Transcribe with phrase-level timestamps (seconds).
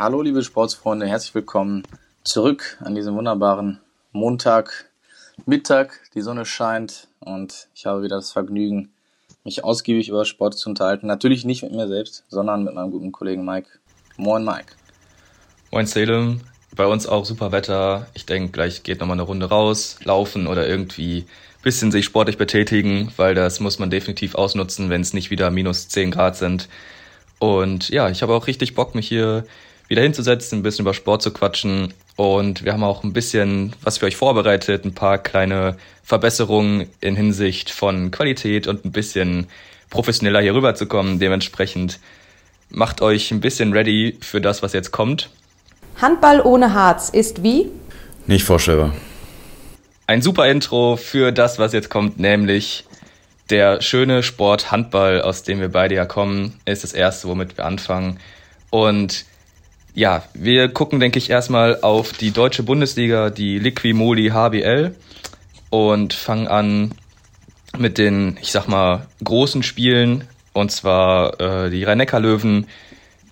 [0.00, 1.82] Hallo, liebe Sportsfreunde, herzlich willkommen
[2.22, 3.80] zurück an diesem wunderbaren
[4.12, 4.88] Montag,
[5.44, 5.98] Mittag.
[6.14, 8.92] Die Sonne scheint und ich habe wieder das Vergnügen,
[9.42, 11.08] mich ausgiebig über Sport zu unterhalten.
[11.08, 13.70] Natürlich nicht mit mir selbst, sondern mit meinem guten Kollegen Mike.
[14.16, 14.72] Moin, Mike.
[15.72, 16.42] Moin, Salem.
[16.76, 18.06] Bei uns auch super Wetter.
[18.14, 21.26] Ich denke, gleich geht nochmal eine Runde raus, laufen oder irgendwie
[21.64, 25.88] bisschen sich sportlich betätigen, weil das muss man definitiv ausnutzen, wenn es nicht wieder minus
[25.88, 26.68] 10 Grad sind.
[27.40, 29.44] Und ja, ich habe auch richtig Bock, mich hier
[29.88, 31.92] wieder hinzusetzen, ein bisschen über Sport zu quatschen.
[32.16, 37.16] Und wir haben auch ein bisschen was für euch vorbereitet, ein paar kleine Verbesserungen in
[37.16, 39.48] Hinsicht von Qualität und ein bisschen
[39.90, 41.18] professioneller hier rüber zu kommen.
[41.18, 41.98] Dementsprechend
[42.70, 45.30] macht euch ein bisschen ready für das, was jetzt kommt.
[46.00, 47.70] Handball ohne Harz ist wie?
[48.26, 48.94] Nicht vorstellbar.
[50.06, 52.84] Ein super Intro für das, was jetzt kommt, nämlich
[53.50, 57.64] der schöne Sport Handball, aus dem wir beide ja kommen, ist das erste, womit wir
[57.64, 58.18] anfangen.
[58.70, 59.24] Und
[59.98, 64.94] ja, wir gucken, denke ich, erstmal auf die deutsche Bundesliga, die Liqui-Moli HBL
[65.70, 66.92] und fangen an
[67.76, 70.22] mit den, ich sag mal, großen Spielen.
[70.52, 72.68] Und zwar äh, die Rhein-Neckar-Löwen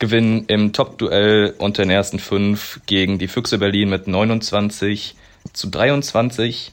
[0.01, 5.15] gewinnen im Top-Duell unter den ersten fünf gegen die Füchse Berlin mit 29
[5.53, 6.73] zu 23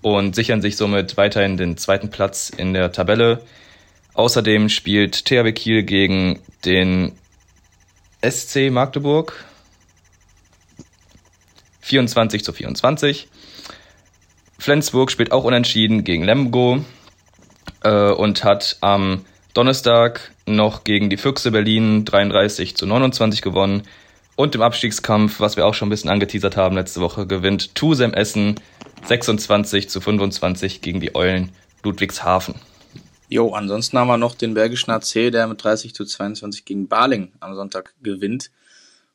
[0.00, 3.42] und sichern sich somit weiterhin den zweiten Platz in der Tabelle.
[4.14, 7.12] Außerdem spielt THW Kiel gegen den
[8.22, 9.32] SC Magdeburg
[11.80, 13.28] 24 zu 24.
[14.58, 16.84] Flensburg spielt auch unentschieden gegen Lemgo
[17.82, 23.82] äh, und hat am Donnerstag noch gegen die Füchse Berlin 33 zu 29 gewonnen.
[24.36, 28.14] Und im Abstiegskampf, was wir auch schon ein bisschen angeteasert haben letzte Woche, gewinnt Tusem
[28.14, 28.60] Essen
[29.06, 31.50] 26 zu 25 gegen die Eulen
[31.82, 32.54] Ludwigshafen.
[33.32, 37.32] Jo, ansonsten haben wir noch den Bergischen AC, der mit 30 zu 22 gegen Baling
[37.38, 38.50] am Sonntag gewinnt.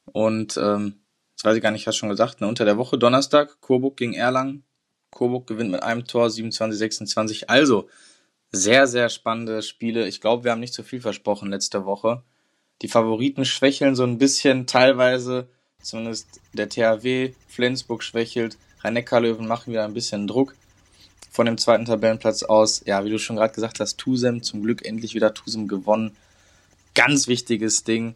[0.06, 1.02] Und ähm,
[1.36, 2.48] das weiß ich gar nicht, hast schon gesagt, ne?
[2.48, 4.64] unter der Woche Donnerstag, Coburg gegen Erlangen.
[5.12, 7.50] Coburg gewinnt mit einem Tor 27, 26.
[7.50, 7.90] Also
[8.54, 10.08] sehr, sehr spannende Spiele.
[10.08, 12.24] Ich glaube, wir haben nicht so viel versprochen letzte Woche.
[12.84, 15.50] Die Favoriten schwächeln so ein bisschen, teilweise
[15.82, 20.56] zumindest der THW, Flensburg schwächelt, Rhein-Neckar-Löwen machen wieder ein bisschen Druck
[21.36, 22.82] von dem zweiten Tabellenplatz aus.
[22.86, 26.16] Ja, wie du schon gerade gesagt hast, Tusem zum Glück endlich wieder Tusem gewonnen.
[26.94, 28.16] Ganz wichtiges Ding.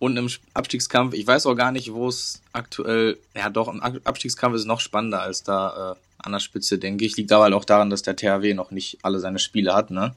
[0.00, 4.56] Und im Abstiegskampf, ich weiß auch gar nicht, wo es aktuell, ja doch, im Abstiegskampf
[4.56, 7.16] ist es noch spannender als da äh, an der Spitze, denke ich.
[7.16, 10.16] Liegt aber halt auch daran, dass der THW noch nicht alle seine Spiele hat, ne?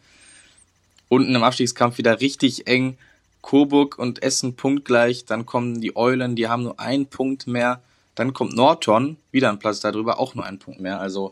[1.08, 2.98] Unten im Abstiegskampf wieder richtig eng.
[3.44, 5.26] Coburg und Essen punktgleich.
[5.26, 7.80] Dann kommen die Eulen, die haben nur einen Punkt mehr.
[8.16, 11.00] Dann kommt Norton, wieder ein Platz darüber, auch nur einen Punkt mehr.
[11.00, 11.32] Also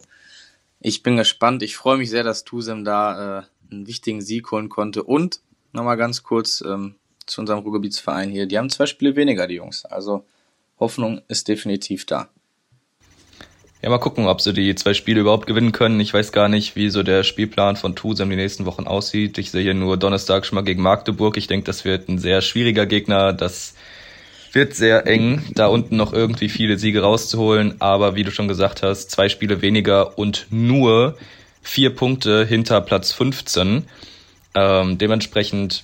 [0.79, 1.63] ich bin gespannt.
[1.63, 5.03] Ich freue mich sehr, dass Tusem da äh, einen wichtigen Sieg holen konnte.
[5.03, 5.41] Und
[5.73, 6.95] nochmal ganz kurz ähm,
[7.25, 8.45] zu unserem Ruhrgebietsverein hier.
[8.45, 9.85] Die haben zwei Spiele weniger, die Jungs.
[9.85, 10.25] Also
[10.79, 12.29] Hoffnung ist definitiv da.
[13.81, 15.99] Ja, mal gucken, ob sie die zwei Spiele überhaupt gewinnen können.
[15.99, 19.37] Ich weiß gar nicht, wie so der Spielplan von Tusem die nächsten Wochen aussieht.
[19.37, 21.37] Ich sehe hier nur Donnerstag schon mal gegen Magdeburg.
[21.37, 23.33] Ich denke, das wird ein sehr schwieriger Gegner.
[23.33, 23.75] Das
[24.53, 27.79] wird sehr eng, da unten noch irgendwie viele Siege rauszuholen.
[27.79, 31.17] Aber wie du schon gesagt hast, zwei Spiele weniger und nur
[31.61, 33.85] vier Punkte hinter Platz 15.
[34.55, 35.83] Ähm, dementsprechend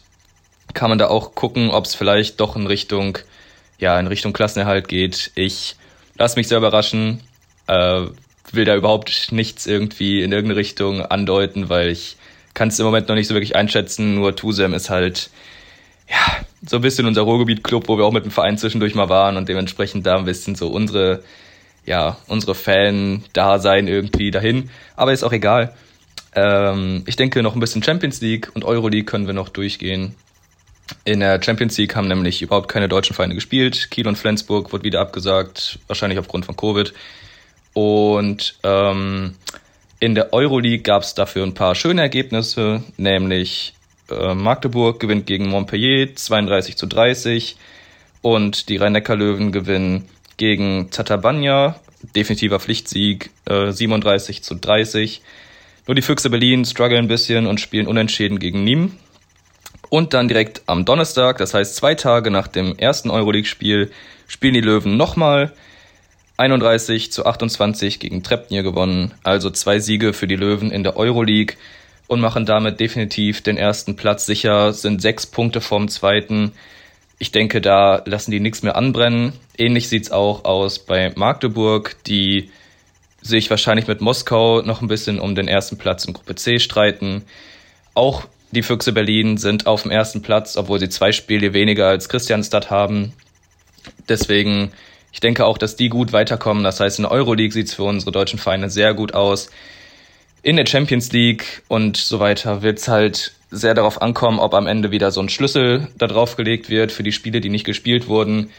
[0.73, 3.17] kann man da auch gucken, ob es vielleicht doch in Richtung,
[3.79, 5.31] ja, in Richtung Klassenerhalt geht.
[5.35, 5.75] Ich
[6.15, 7.21] lasse mich sehr überraschen.
[7.67, 8.07] Äh,
[8.51, 12.17] will da überhaupt nichts irgendwie in irgendeine Richtung andeuten, weil ich
[12.53, 14.15] kann es im Moment noch nicht so wirklich einschätzen.
[14.15, 15.29] Nur Tusem ist halt
[16.09, 19.37] ja, so ein bisschen unser Ruhrgebiet-Club, wo wir auch mit dem Verein zwischendurch mal waren
[19.37, 21.23] und dementsprechend da ein bisschen so unsere,
[21.85, 24.69] ja, unsere Fan-Dasein irgendwie dahin.
[24.95, 25.73] Aber ist auch egal.
[26.35, 30.15] Ähm, ich denke, noch ein bisschen Champions League und Euroleague können wir noch durchgehen.
[31.05, 33.89] In der Champions League haben nämlich überhaupt keine deutschen Vereine gespielt.
[33.91, 36.93] Kiel und Flensburg wurde wieder abgesagt, wahrscheinlich aufgrund von Covid.
[37.73, 39.35] Und ähm,
[39.99, 43.73] in der Euroleague gab es dafür ein paar schöne Ergebnisse, nämlich
[44.09, 47.57] äh, Magdeburg gewinnt gegen Montpellier 32 zu 30
[48.21, 50.07] und die Rhein-Neckar-Löwen gewinnen
[50.37, 51.75] gegen Tatabanya,
[52.15, 55.21] definitiver Pflichtsieg, äh, 37 zu 30.
[55.87, 58.91] Nur die Füchse Berlin strugglen ein bisschen und spielen unentschieden gegen Nîmes.
[59.89, 63.91] Und dann direkt am Donnerstag, das heißt zwei Tage nach dem ersten Euroleague-Spiel,
[64.27, 65.53] spielen die Löwen nochmal
[66.37, 69.13] 31 zu 28 gegen Trepnier gewonnen.
[69.23, 71.57] Also zwei Siege für die Löwen in der Euroleague
[72.07, 76.51] und machen damit definitiv den ersten Platz sicher, sind sechs Punkte vom zweiten.
[77.19, 79.33] Ich denke, da lassen die nichts mehr anbrennen.
[79.57, 82.49] Ähnlich sieht's auch aus bei Magdeburg, die
[83.21, 87.23] sich wahrscheinlich mit Moskau noch ein bisschen um den ersten Platz in Gruppe C streiten.
[87.93, 92.09] Auch die Füchse Berlin sind auf dem ersten Platz, obwohl sie zwei Spiele weniger als
[92.09, 93.13] Christianstadt haben.
[94.09, 94.71] Deswegen,
[95.11, 96.63] ich denke auch, dass die gut weiterkommen.
[96.63, 99.49] Das heißt, in der Euroleague sieht es für unsere deutschen Vereine sehr gut aus.
[100.43, 104.67] In der Champions League und so weiter wird es halt sehr darauf ankommen, ob am
[104.67, 108.09] Ende wieder so ein Schlüssel da drauf gelegt wird für die Spiele, die nicht gespielt
[108.09, 108.49] wurden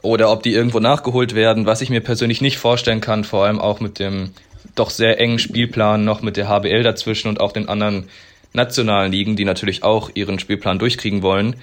[0.00, 3.58] oder ob die irgendwo nachgeholt werden, was ich mir persönlich nicht vorstellen kann, vor allem
[3.58, 4.30] auch mit dem
[4.76, 8.08] doch sehr engen Spielplan noch mit der HBL dazwischen und auch den anderen
[8.52, 11.56] nationalen Ligen, die natürlich auch ihren Spielplan durchkriegen wollen.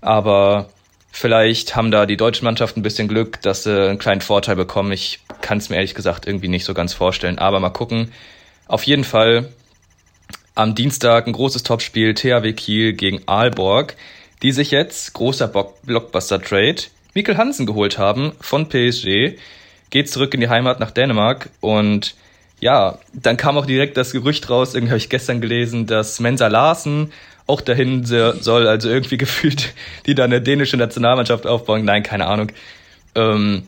[0.00, 0.68] Aber
[1.10, 4.92] vielleicht haben da die deutschen Mannschaften ein bisschen Glück, dass sie einen kleinen Vorteil bekommen.
[4.92, 7.40] Ich kann es mir ehrlich gesagt irgendwie nicht so ganz vorstellen.
[7.40, 8.12] Aber mal gucken.
[8.66, 9.48] Auf jeden Fall
[10.54, 13.96] am Dienstag ein großes Topspiel THW Kiel gegen Aalborg,
[14.42, 15.48] die sich jetzt, großer
[15.82, 16.82] Blockbuster-Trade,
[17.14, 19.38] Mikkel Hansen geholt haben von PSG,
[19.90, 22.14] geht zurück in die Heimat nach Dänemark und
[22.60, 26.46] ja, dann kam auch direkt das Gerücht raus, irgendwie habe ich gestern gelesen, dass Mensa
[26.46, 27.12] Larsen
[27.46, 29.74] auch dahin soll, also irgendwie gefühlt,
[30.06, 31.84] die da eine dänische Nationalmannschaft aufbauen.
[31.84, 32.52] Nein, keine Ahnung.
[33.14, 33.64] Ähm,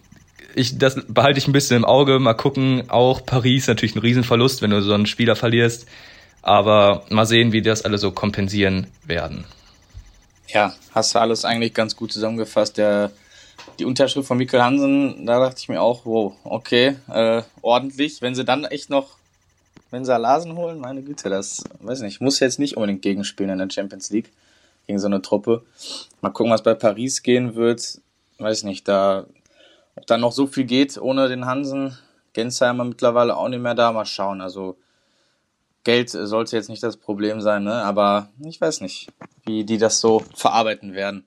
[0.54, 2.18] ich, das behalte ich ein bisschen im Auge.
[2.18, 2.84] Mal gucken.
[2.88, 5.86] Auch Paris natürlich ein Riesenverlust, wenn du so einen Spieler verlierst.
[6.42, 9.44] Aber mal sehen, wie das alle so kompensieren werden.
[10.48, 12.76] Ja, hast du alles eigentlich ganz gut zusammengefasst.
[12.76, 13.10] Der
[13.78, 18.22] die Unterschrift von Mikkel Hansen, da dachte ich mir auch, wow, okay, äh, ordentlich.
[18.22, 19.16] Wenn sie dann echt noch,
[19.90, 23.58] wenn sie Larsen holen, meine Güte, das, weiß nicht, muss jetzt nicht unbedingt gegenspielen in
[23.58, 24.30] der Champions League
[24.86, 25.62] gegen so eine Truppe.
[26.20, 28.00] Mal gucken, was bei Paris gehen wird.
[28.38, 29.26] Weiß nicht, da,
[29.96, 31.96] ob da noch so viel geht ohne den Hansen.
[32.32, 33.92] Gensheimer mittlerweile auch nicht mehr da.
[33.92, 34.40] Mal schauen.
[34.40, 34.76] Also,
[35.84, 37.74] Geld sollte jetzt nicht das Problem sein, ne?
[37.84, 39.12] Aber ich weiß nicht,
[39.44, 41.26] wie die das so verarbeiten werden.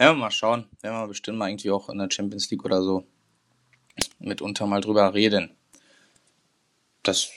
[0.00, 0.66] Ja, mal schauen.
[0.80, 3.04] Werden wir bestimmt mal irgendwie auch in der Champions League oder so
[4.18, 5.50] mitunter mal drüber reden.
[7.02, 7.28] Das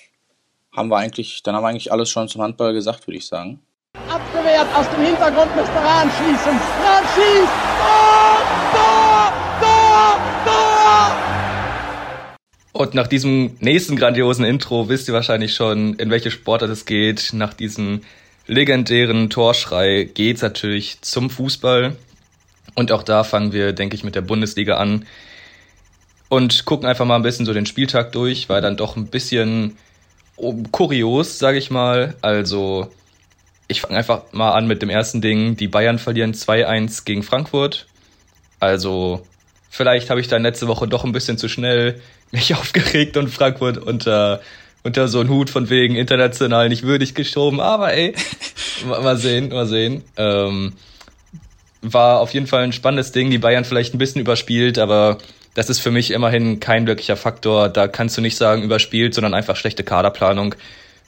[0.76, 3.62] haben wir eigentlich, dann haben wir eigentlich alles schon zum Handball gesagt, würde ich sagen.
[4.10, 6.52] Abgewehrt aus dem Hintergrund müsste Rahn schießen.
[6.84, 7.54] Rahn schießt!
[7.80, 8.38] Tor!
[8.74, 9.33] Tor!
[12.74, 17.30] Und nach diesem nächsten grandiosen Intro wisst ihr wahrscheinlich schon, in welche Sportart es geht.
[17.34, 18.02] Nach diesem
[18.48, 21.96] legendären Torschrei geht's natürlich zum Fußball.
[22.74, 25.06] Und auch da fangen wir, denke ich, mit der Bundesliga an
[26.30, 29.78] und gucken einfach mal ein bisschen so den Spieltag durch, weil dann doch ein bisschen
[30.72, 32.16] kurios, sage ich mal.
[32.22, 32.90] Also
[33.68, 35.56] ich fange einfach mal an mit dem ersten Ding.
[35.56, 37.86] Die Bayern verlieren 2-1 gegen Frankfurt.
[38.60, 39.24] Also
[39.70, 42.02] vielleicht habe ich da letzte Woche doch ein bisschen zu schnell
[42.34, 44.42] mich aufgeregt und Frankfurt unter
[44.86, 47.62] unter so einen Hut von wegen international nicht würdig geschoben.
[47.62, 48.14] Aber ey,
[48.86, 50.04] mal sehen, mal sehen.
[50.18, 50.74] Ähm,
[51.82, 53.32] war auf jeden Fall ein spannendes Ding.
[53.32, 55.20] Die Bayern vielleicht ein bisschen überspielt, aber
[55.54, 57.70] das ist für mich immerhin kein wirklicher Faktor.
[57.70, 60.56] Da kannst du nicht sagen überspielt, sondern einfach schlechte Kaderplanung,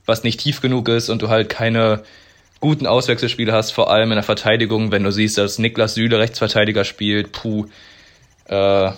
[0.06, 2.04] was nicht tief genug ist und du halt keine
[2.62, 6.86] guten Auswechselspiele hast, vor allem in der Verteidigung, wenn du siehst, dass Niklas Süle Rechtsverteidiger
[6.86, 7.66] spielt, puh,
[8.48, 8.92] äh,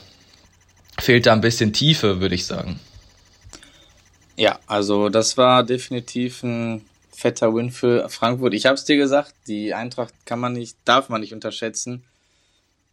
[0.99, 2.79] fehlt da ein bisschen Tiefe, würde ich sagen.
[4.35, 8.53] Ja, also das war definitiv ein fetter Win für Frankfurt.
[8.53, 12.03] Ich habe es dir gesagt, die Eintracht kann man nicht, darf man nicht unterschätzen.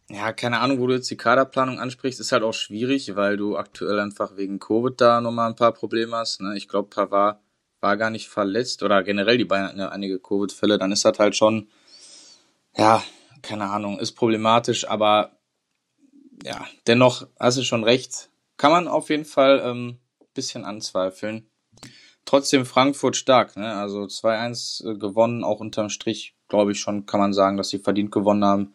[0.09, 3.57] Ja, keine Ahnung, wo du jetzt die Kaderplanung ansprichst, ist halt auch schwierig, weil du
[3.57, 6.41] aktuell einfach wegen Covid da nochmal ein paar Probleme hast.
[6.41, 6.55] Ne?
[6.55, 7.39] Ich glaube, Pavard
[7.81, 11.19] war gar nicht verletzt oder generell die Bayern hatten ja einige Covid-Fälle, dann ist das
[11.19, 11.67] halt schon,
[12.75, 13.03] ja,
[13.43, 15.31] keine Ahnung, ist problematisch, aber
[16.43, 18.29] ja, dennoch hast du schon recht.
[18.57, 19.99] Kann man auf jeden Fall ähm,
[20.33, 21.47] bisschen anzweifeln
[22.25, 23.55] trotzdem Frankfurt stark.
[23.55, 23.73] Ne?
[23.73, 27.79] Also 2-1 äh, gewonnen, auch unterm Strich, glaube ich schon, kann man sagen, dass sie
[27.79, 28.73] verdient gewonnen haben.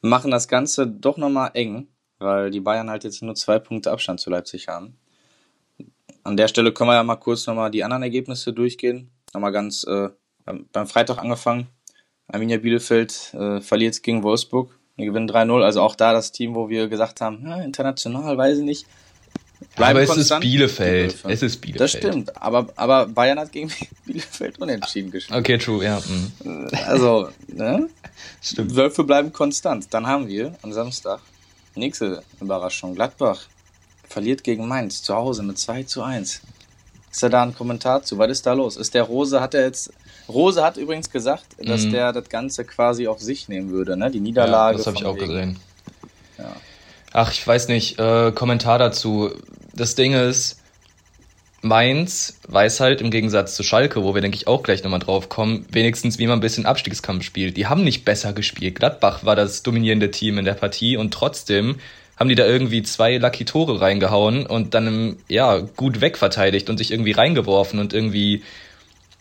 [0.00, 4.20] Machen das Ganze doch nochmal eng, weil die Bayern halt jetzt nur zwei Punkte Abstand
[4.20, 4.96] zu Leipzig haben.
[6.22, 9.10] An der Stelle können wir ja mal kurz nochmal die anderen Ergebnisse durchgehen.
[9.34, 10.08] Nochmal ganz äh,
[10.72, 11.68] beim Freitag angefangen.
[12.28, 14.77] Arminia Bielefeld äh, verliert gegen Wolfsburg.
[14.98, 15.62] Wir gewinnen 3-0.
[15.62, 18.86] Also auch da das Team, wo wir gesagt haben, ja, international, weiß ich nicht.
[19.76, 20.44] Bleiben aber es konstant.
[20.44, 21.16] ist Bielefeld.
[21.24, 21.80] Es ist Bielefeld.
[21.80, 23.70] Das stimmt, aber, aber Bayern hat gegen
[24.06, 25.38] Bielefeld unentschieden gespielt.
[25.38, 26.00] Okay, true, ja.
[26.44, 26.68] Mhm.
[26.86, 27.88] Also, ne?
[28.42, 28.74] Stimmt.
[28.74, 29.86] Wölfe bleiben konstant.
[29.94, 31.20] Dann haben wir am Samstag
[31.76, 32.94] nächste Überraschung.
[32.94, 33.42] Gladbach
[34.08, 36.40] verliert gegen Mainz zu Hause mit 2 zu 1.
[37.10, 38.18] Ist da da ein Kommentar zu?
[38.18, 38.76] Was ist da los?
[38.76, 39.92] Ist der Rose, hat er jetzt.
[40.28, 41.92] Rose hat übrigens gesagt, dass mhm.
[41.92, 44.10] der das Ganze quasi auf sich nehmen würde, ne?
[44.10, 44.78] Die Niederlage.
[44.78, 45.26] Ja, das habe ich auch wegen.
[45.26, 45.56] gesehen.
[46.38, 46.56] Ja.
[47.12, 49.30] Ach, ich weiß nicht, äh, Kommentar dazu.
[49.74, 50.58] Das Ding ist,
[51.60, 55.28] Mainz weiß halt im Gegensatz zu Schalke, wo wir denke ich auch gleich nochmal drauf
[55.28, 57.56] kommen, wenigstens wie man ein bisschen Abstiegskampf spielt.
[57.56, 58.76] Die haben nicht besser gespielt.
[58.76, 61.76] Gladbach war das dominierende Team in der Partie und trotzdem
[62.16, 66.90] haben die da irgendwie zwei Lucky Tore reingehauen und dann ja gut wegverteidigt und sich
[66.90, 68.42] irgendwie reingeworfen und irgendwie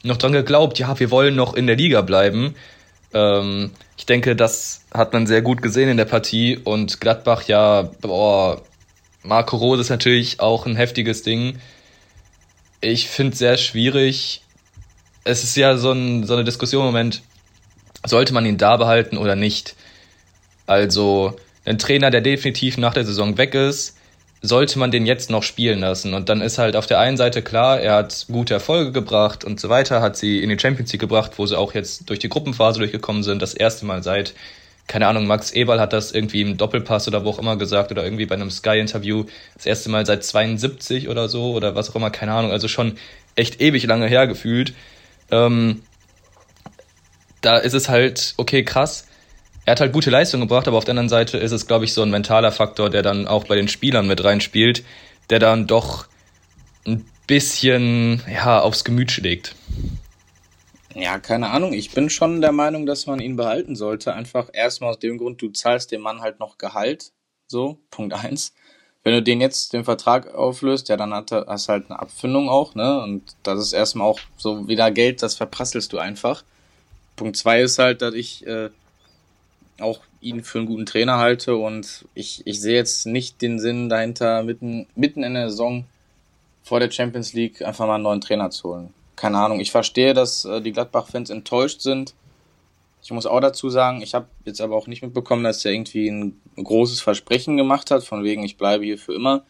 [0.08, 2.56] noch dran geglaubt, ja, wir wollen noch in der Liga bleiben.
[3.14, 7.90] Ähm, ich denke, das hat man sehr gut gesehen in der Partie und Gladbach ja,
[8.02, 8.62] boah,
[9.24, 11.60] Marco Rose ist natürlich auch ein heftiges Ding.
[12.82, 14.42] Ich finde es sehr schwierig.
[15.24, 17.22] Es ist ja so, ein, so eine Diskussion im Moment,
[18.06, 19.76] sollte man ihn da behalten oder nicht?
[20.66, 21.36] Also,
[21.66, 23.97] ein Trainer, der definitiv nach der Saison weg ist,
[24.42, 26.14] sollte man den jetzt noch spielen lassen?
[26.14, 29.60] Und dann ist halt auf der einen Seite klar, er hat gute Erfolge gebracht und
[29.60, 32.30] so weiter, hat sie in die Champions League gebracht, wo sie auch jetzt durch die
[32.30, 34.34] Gruppenphase durchgekommen sind, das erste Mal seit,
[34.88, 38.04] keine Ahnung, Max Eberl hat das irgendwie im Doppelpass oder wo auch immer gesagt oder
[38.04, 39.26] irgendwie bei einem Sky-Interview,
[39.56, 42.98] das erste Mal seit 72 oder so oder was auch immer, keine Ahnung, also schon
[43.36, 44.74] echt ewig lange her gefühlt.
[45.32, 45.82] Ähm,
[47.42, 49.07] da ist es halt, okay, krass,
[49.68, 51.94] er hat halt gute Leistung gebracht, aber auf der anderen Seite ist es, glaube ich,
[51.94, 54.86] so ein mentaler Faktor, der dann auch bei den Spielern mit reinspielt,
[55.30, 56.08] der dann doch
[56.86, 59.56] ein bisschen ja, aufs Gemüt schlägt.
[60.96, 61.74] Ja, keine Ahnung.
[61.74, 64.14] Ich bin schon der Meinung, dass man ihn behalten sollte.
[64.14, 67.12] Einfach erstmal aus dem Grund, du zahlst dem Mann halt noch Gehalt.
[67.48, 68.54] So, Punkt eins.
[69.04, 72.74] Wenn du den jetzt den Vertrag auflöst, ja, dann hat hast halt eine Abfindung auch,
[72.74, 73.02] ne?
[73.02, 76.46] Und das ist erstmal auch so wieder Geld, das verprasselst du einfach.
[77.18, 78.70] Punkt zwei ist halt, dass ich äh,
[79.80, 83.90] auch ihn für einen guten Trainer halte und ich, ich sehe jetzt nicht den Sinn
[83.90, 85.86] dahinter, mitten, mitten in der Saison
[86.64, 88.94] vor der Champions League einfach mal einen neuen Trainer zu holen.
[89.16, 89.60] Keine Ahnung.
[89.60, 92.14] Ich verstehe, dass äh, die Gladbach-Fans enttäuscht sind.
[93.02, 96.10] Ich muss auch dazu sagen, ich habe jetzt aber auch nicht mitbekommen, dass er irgendwie
[96.10, 99.44] ein großes Versprechen gemacht hat, von wegen, ich bleibe hier für immer.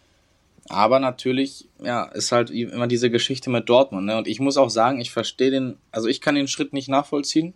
[0.70, 4.06] Aber natürlich, ja, ist halt immer diese Geschichte mit Dortmund.
[4.06, 4.18] Ne?
[4.18, 7.54] Und ich muss auch sagen, ich verstehe den, also ich kann den Schritt nicht nachvollziehen.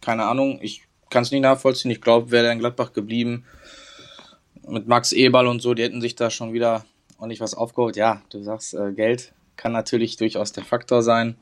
[0.00, 1.90] Keine Ahnung, ich kann es nicht nachvollziehen.
[1.90, 3.44] Ich glaube, wäre er in Gladbach geblieben
[4.68, 6.84] mit Max Eberl und so, die hätten sich da schon wieder
[7.18, 7.96] ordentlich was aufgeholt.
[7.96, 11.36] Ja, du sagst, äh, Geld kann natürlich durchaus der Faktor sein.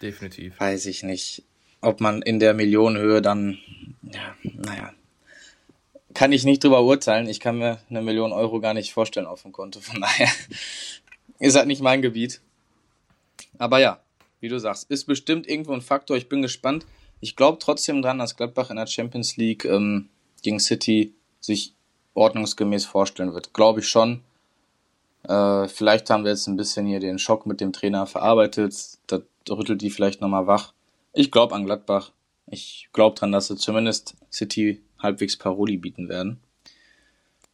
[0.00, 0.58] Definitiv.
[0.58, 1.42] Weiß ich nicht,
[1.80, 3.58] ob man in der Millionenhöhe dann,
[4.02, 4.92] ja, naja,
[6.14, 7.28] kann ich nicht drüber urteilen.
[7.28, 9.80] Ich kann mir eine Million Euro gar nicht vorstellen auf dem Konto.
[9.80, 10.28] Von daher
[11.38, 12.40] ist halt nicht mein Gebiet.
[13.58, 14.00] Aber ja,
[14.40, 16.16] wie du sagst, ist bestimmt irgendwo ein Faktor.
[16.16, 16.86] Ich bin gespannt.
[17.20, 20.08] Ich glaube trotzdem dran, dass Gladbach in der Champions League ähm,
[20.42, 21.74] gegen City sich
[22.14, 23.52] ordnungsgemäß vorstellen wird.
[23.52, 24.22] Glaube ich schon.
[25.24, 28.74] Äh, vielleicht haben wir jetzt ein bisschen hier den Schock mit dem Trainer verarbeitet.
[29.06, 30.72] Das rüttelt die vielleicht nochmal wach.
[31.12, 32.12] Ich glaube an Gladbach.
[32.46, 36.40] Ich glaube dran, dass sie zumindest City halbwegs Paroli bieten werden.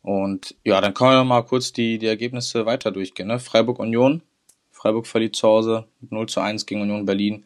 [0.02, 3.26] Und ja, dann können wir noch mal kurz die, die Ergebnisse weiter durchgehen.
[3.26, 3.40] Ne?
[3.40, 4.22] Freiburg Union.
[4.70, 7.44] Freiburg verliert zu Hause 0 zu 1 gegen Union Berlin.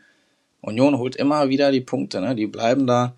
[0.61, 2.35] Union holt immer wieder die Punkte, ne?
[2.35, 3.15] Die bleiben da,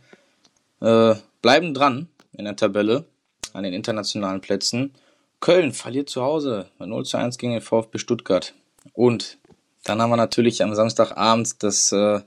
[0.80, 3.04] äh, bleiben dran in der Tabelle
[3.52, 4.92] an den internationalen Plätzen.
[5.40, 8.54] Köln verliert zu Hause mit 0 zu 1 gegen den VfB Stuttgart.
[8.92, 9.38] Und
[9.84, 12.20] dann haben wir natürlich am Samstagabend das äh,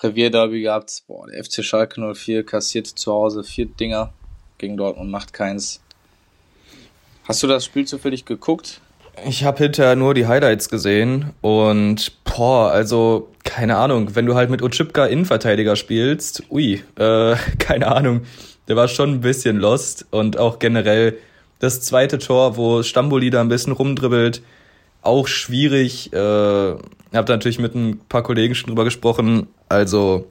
[0.00, 1.04] Revierderby gehabt.
[1.06, 4.12] Boah, der FC Schalke 04 kassiert zu Hause vier Dinger
[4.58, 5.80] gegen Dortmund, macht keins.
[7.24, 8.80] Hast du das Spiel zufällig geguckt?
[9.26, 14.50] Ich habe hinterher nur die Highlights gesehen und boah, also keine Ahnung, wenn du halt
[14.50, 18.22] mit Ochipka Innenverteidiger spielst, ui, äh, keine Ahnung,
[18.68, 21.18] der war schon ein bisschen lost und auch generell
[21.58, 24.42] das zweite Tor, wo Stamboli da ein bisschen rumdribbelt,
[25.02, 26.12] auch schwierig.
[26.12, 29.48] Äh, hab da natürlich mit ein paar Kollegen schon drüber gesprochen.
[29.68, 30.30] Also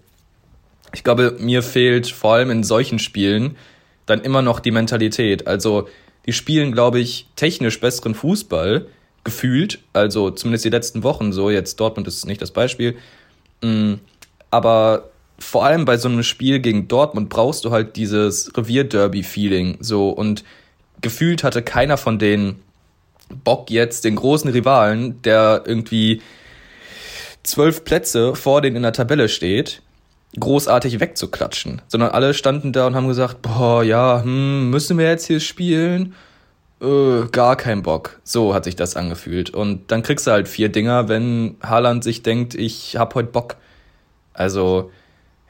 [0.93, 3.57] ich glaube, mir fehlt vor allem in solchen Spielen
[4.05, 5.47] dann immer noch die Mentalität.
[5.47, 5.87] Also
[6.29, 8.85] die spielen, glaube ich, technisch besseren Fußball,
[9.23, 9.79] gefühlt.
[9.93, 11.49] Also zumindest die letzten Wochen so.
[11.49, 12.97] Jetzt Dortmund ist nicht das Beispiel.
[13.63, 13.95] Mm,
[14.51, 15.09] aber
[15.39, 19.77] vor allem bei so einem Spiel gegen Dortmund brauchst du halt dieses Revierderby-Feeling.
[19.79, 20.43] So und
[21.01, 22.61] gefühlt hatte keiner von denen
[23.43, 26.21] Bock jetzt den großen Rivalen, der irgendwie
[27.41, 29.81] zwölf Plätze vor denen in der Tabelle steht,
[30.37, 35.25] großartig wegzuklatschen, sondern alle standen da und haben gesagt, boah, ja, hm, müssen wir jetzt
[35.25, 36.13] hier spielen?
[36.81, 38.19] Äh, gar kein Bock.
[38.23, 39.49] So hat sich das angefühlt.
[39.49, 43.57] Und dann kriegst du halt vier Dinger, wenn Haaland sich denkt, ich hab heute Bock.
[44.33, 44.91] Also,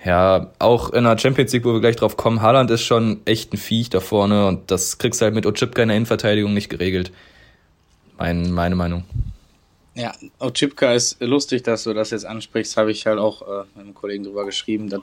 [0.04, 3.54] ja, auch in der Champions League, wo wir gleich drauf kommen, Haaland ist schon echt
[3.54, 6.70] ein Viech da vorne und das kriegst du halt mit Ochipka in der Innenverteidigung nicht
[6.70, 7.12] geregelt.
[8.18, 9.04] Mein, meine Meinung.
[10.00, 13.84] Ja, Ochipka ist lustig, dass du das jetzt ansprichst, habe ich halt auch äh, mit
[13.84, 14.90] einem Kollegen drüber geschrieben.
[14.90, 15.02] Dass,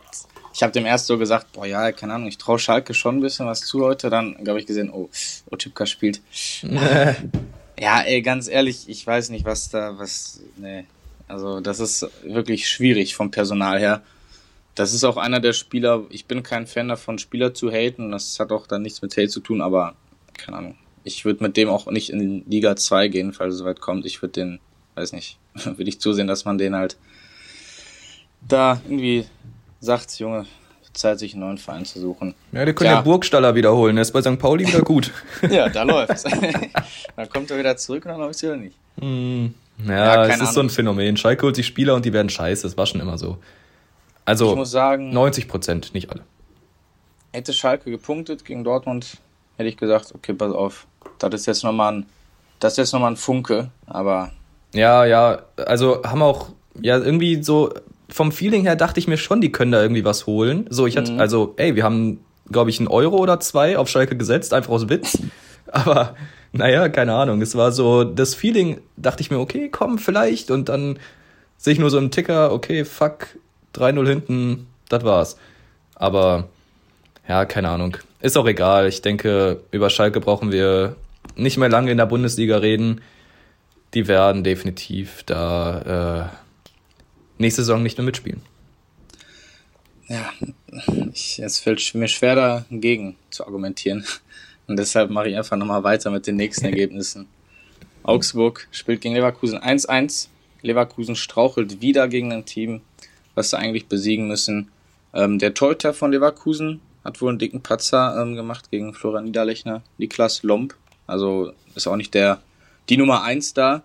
[0.54, 3.20] ich habe dem erst so gesagt, boah ja, keine Ahnung, ich traue Schalke schon ein
[3.20, 4.08] bisschen was zu heute.
[4.08, 5.10] Dann habe ich gesehen, oh,
[5.50, 6.22] Ochipka spielt.
[7.78, 10.86] ja, ey, ganz ehrlich, ich weiß nicht, was da, was, nee.
[11.28, 14.02] Also das ist wirklich schwierig vom Personal her.
[14.76, 18.12] Das ist auch einer der Spieler, ich bin kein Fan davon, Spieler zu haten.
[18.12, 19.94] Das hat auch dann nichts mit Hate zu tun, aber
[20.32, 20.78] keine Ahnung.
[21.04, 24.06] Ich würde mit dem auch nicht in Liga 2 gehen, falls es soweit kommt.
[24.06, 24.60] Ich würde den
[24.96, 26.96] weiß nicht, würde ich zusehen, dass man den halt
[28.46, 29.26] da irgendwie
[29.80, 30.46] sagt, Junge,
[30.96, 32.34] Zeit, sich einen neuen Verein zu suchen.
[32.52, 33.96] Ja, die können ja, ja Burgstaller wiederholen.
[33.96, 34.38] Er ist bei St.
[34.38, 35.12] Pauli wieder gut.
[35.50, 36.24] ja, da läuft's.
[36.24, 38.76] dann kommt er wieder zurück und dann läuft's wieder nicht.
[38.96, 39.46] Mm,
[39.86, 40.52] ja, ja es ist Ahnung.
[40.52, 41.16] so ein Phänomen.
[41.16, 42.62] Schalke holt sich Spieler und die werden scheiße.
[42.62, 43.38] Das war schon immer so.
[44.24, 46.22] Also, ich muss sagen, 90 Prozent, nicht alle.
[47.32, 49.18] Hätte Schalke gepunktet gegen Dortmund,
[49.56, 50.86] hätte ich gesagt, okay, pass auf.
[51.18, 52.06] Das ist jetzt nochmal ein,
[52.58, 54.32] das ist jetzt nochmal ein Funke, aber.
[54.76, 57.72] Ja, ja, also haben auch, ja, irgendwie so,
[58.08, 60.66] vom Feeling her dachte ich mir schon, die können da irgendwie was holen.
[60.70, 61.20] So, ich hatte, mhm.
[61.20, 64.88] also, ey, wir haben, glaube ich, einen Euro oder zwei auf Schalke gesetzt, einfach aus
[64.88, 65.18] Witz.
[65.72, 66.14] Aber,
[66.52, 67.40] naja, keine Ahnung.
[67.42, 70.50] Es war so, das Feeling, dachte ich mir, okay, komm, vielleicht.
[70.50, 70.98] Und dann
[71.56, 73.28] sehe ich nur so einen Ticker, okay, fuck,
[73.74, 75.36] 3-0 hinten, das war's.
[75.94, 76.48] Aber,
[77.28, 77.96] ja, keine Ahnung.
[78.20, 78.86] Ist auch egal.
[78.88, 80.96] Ich denke, über Schalke brauchen wir
[81.34, 83.00] nicht mehr lange in der Bundesliga reden.
[83.96, 88.42] Die werden definitiv da äh, nächste Saison nicht mehr mitspielen.
[90.06, 90.30] Ja,
[91.14, 92.34] ich, es fällt mir schwer
[92.68, 94.04] dagegen zu argumentieren.
[94.66, 97.26] Und deshalb mache ich einfach nochmal weiter mit den nächsten Ergebnissen.
[98.02, 100.28] Augsburg spielt gegen Leverkusen 1-1.
[100.60, 102.82] Leverkusen strauchelt wieder gegen ein Team,
[103.34, 104.70] was sie eigentlich besiegen müssen.
[105.14, 109.82] Ähm, der Torhüter von Leverkusen hat wohl einen dicken Patzer ähm, gemacht gegen Florian Niederlechner.
[109.96, 110.74] Niklas Lomp.
[111.06, 112.42] Also ist auch nicht der
[112.88, 113.82] die Nummer 1 da.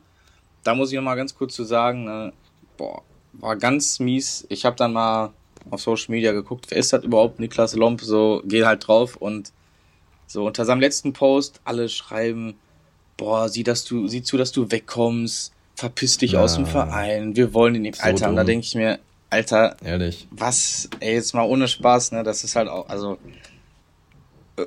[0.64, 2.32] Da muss ich nochmal ganz kurz zu sagen, äh,
[2.78, 3.02] boah,
[3.34, 4.46] war ganz mies.
[4.50, 5.32] Ich habe dann mal
[5.70, 7.40] auf Social Media geguckt, wer ist das überhaupt?
[7.40, 9.52] Niklas Lomp, so, geh halt drauf und
[10.28, 12.56] so unter seinem letzten Post alle schreiben,
[13.18, 16.42] boah, sieh, dass du, sieh zu, dass du wegkommst, verpiss dich ja.
[16.42, 17.98] aus dem Verein, wir wollen ihn nicht.
[17.98, 18.30] So Alter, dumm.
[18.30, 22.44] und da denke ich mir, Alter, ehrlich, was, ey, jetzt mal ohne Spaß, ne, das
[22.44, 23.18] ist halt auch, also,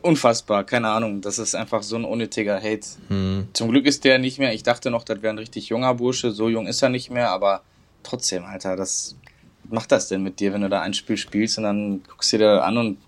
[0.02, 2.86] unfassbar, keine Ahnung, das ist einfach so ein unnötiger Hate.
[3.08, 3.48] Hm.
[3.52, 6.30] Zum Glück ist der nicht mehr, ich dachte noch, das wäre ein richtig junger Bursche,
[6.30, 7.62] so jung ist er nicht mehr, aber
[8.02, 9.16] trotzdem, Alter, das
[9.68, 12.38] macht das denn mit dir, wenn du da ein Spiel spielst und dann guckst du
[12.38, 12.98] dir an und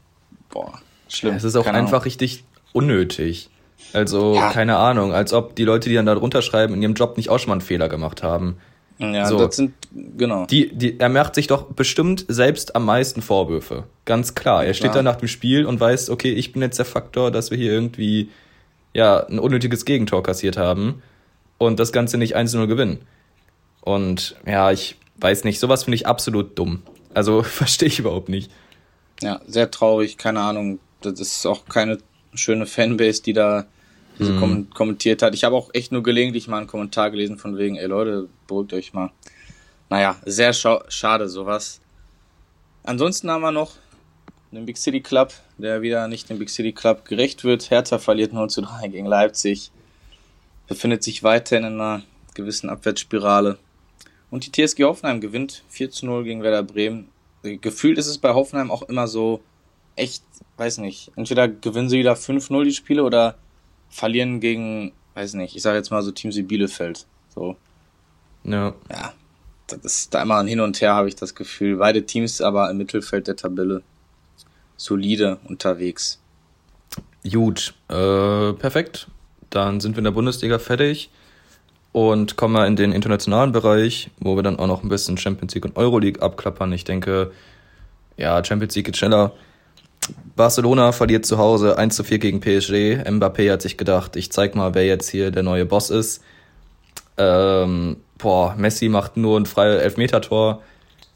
[0.50, 1.32] boah, schlimm.
[1.32, 2.04] Ja, es ist auch keine einfach Ahnung.
[2.04, 3.50] richtig unnötig.
[3.92, 4.52] Also, ja.
[4.52, 7.28] keine Ahnung, als ob die Leute, die dann da drunter schreiben, in ihrem Job nicht
[7.28, 8.56] auch schon mal einen Fehler gemacht haben.
[8.98, 9.38] Ja, so.
[9.38, 9.74] das sind,
[10.16, 10.46] genau.
[10.46, 13.84] Die, die, er macht sich doch bestimmt selbst am meisten Vorwürfe.
[14.06, 14.64] Ganz klar.
[14.64, 14.94] Er steht ja.
[14.94, 17.72] da nach dem Spiel und weiß, okay, ich bin jetzt der Faktor, dass wir hier
[17.72, 18.30] irgendwie,
[18.94, 21.02] ja, ein unnötiges Gegentor kassiert haben
[21.58, 23.00] und das Ganze nicht 1-0 gewinnen.
[23.82, 26.82] Und ja, ich weiß nicht, sowas finde ich absolut dumm.
[27.12, 28.50] Also verstehe ich überhaupt nicht.
[29.20, 30.78] Ja, sehr traurig, keine Ahnung.
[31.02, 31.98] Das ist auch keine
[32.34, 33.66] schöne Fanbase, die da
[34.18, 34.70] diese mm.
[34.70, 35.34] kommentiert hat.
[35.34, 38.72] Ich habe auch echt nur gelegentlich mal einen Kommentar gelesen von wegen, ey Leute, beruhigt
[38.72, 39.10] euch mal.
[39.88, 41.80] Naja, sehr scha schade sowas.
[42.82, 43.72] Ansonsten haben wir noch
[44.52, 47.70] den Big City Club, der wieder nicht dem Big City Club gerecht wird.
[47.70, 49.70] Hertha verliert 0 zu 3 gegen Leipzig.
[50.66, 52.02] Befindet sich weiterhin in einer
[52.34, 53.58] gewissen Abwärtsspirale.
[54.30, 57.08] Und die TSG Hoffenheim gewinnt 4 zu 0 gegen Werder Bremen.
[57.42, 59.40] Gefühlt ist es bei Hoffenheim auch immer so
[59.94, 60.22] echt,
[60.56, 63.36] weiß nicht, entweder gewinnen sie wieder 5-0 die Spiele oder
[63.96, 67.06] verlieren gegen, weiß nicht, ich sage jetzt mal so Teams wie Bielefeld.
[67.34, 67.56] So.
[68.44, 68.74] Ja.
[68.90, 69.12] Ja.
[69.68, 71.78] Das ist da immer ein Hin und Her, habe ich das Gefühl.
[71.78, 73.82] Beide Teams aber im Mittelfeld der Tabelle
[74.76, 76.20] solide unterwegs.
[77.28, 79.08] Gut, äh, perfekt.
[79.50, 81.10] Dann sind wir in der Bundesliga fertig
[81.90, 85.54] und kommen wir in den internationalen Bereich, wo wir dann auch noch ein bisschen Champions
[85.54, 86.72] League und Euroleague abklappern.
[86.72, 87.32] Ich denke,
[88.16, 89.32] ja, Champions League geht schneller.
[90.36, 93.02] Barcelona verliert zu Hause 1 zu 4 gegen PSG.
[93.08, 96.22] Mbappé hat sich gedacht, ich zeig mal, wer jetzt hier der neue Boss ist.
[97.16, 100.62] Ähm, boah, Messi macht nur ein freies Elfmetertor.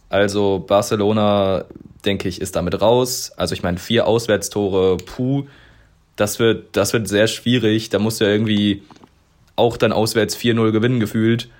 [0.08, 1.66] Also Barcelona,
[2.06, 3.30] denke ich, ist damit raus.
[3.36, 5.44] Also ich meine, vier Auswärtstore, puh,
[6.16, 7.90] das wird, das wird sehr schwierig.
[7.90, 8.82] Da muss ja irgendwie
[9.54, 11.50] auch dann auswärts 4-0 gewinnen gefühlt.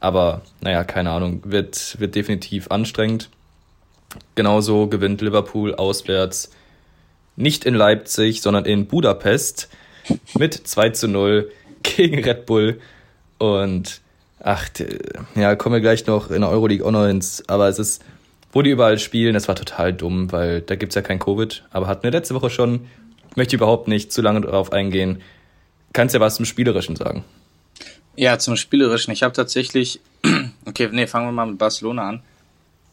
[0.00, 3.28] Aber naja, keine Ahnung, wird, wird definitiv anstrengend.
[4.34, 6.50] Genauso gewinnt Liverpool auswärts
[7.40, 9.68] nicht in Leipzig, sondern in Budapest
[10.38, 11.50] mit 2 zu 0
[11.82, 12.80] gegen Red Bull.
[13.38, 14.00] Und
[14.38, 14.68] ach,
[15.34, 18.02] ja, kommen wir gleich noch in der Euroleague auch noch ins, aber es ist,
[18.52, 21.64] wo die überall spielen, das war total dumm, weil da gibt es ja kein Covid,
[21.70, 22.86] aber hatten wir letzte Woche schon.
[23.36, 25.22] Möchte überhaupt nicht zu lange darauf eingehen.
[25.92, 27.24] Kannst ja was zum Spielerischen sagen.
[28.16, 29.12] Ja, zum Spielerischen.
[29.12, 30.00] Ich habe tatsächlich,
[30.66, 32.22] okay, nee, fangen wir mal mit Barcelona an.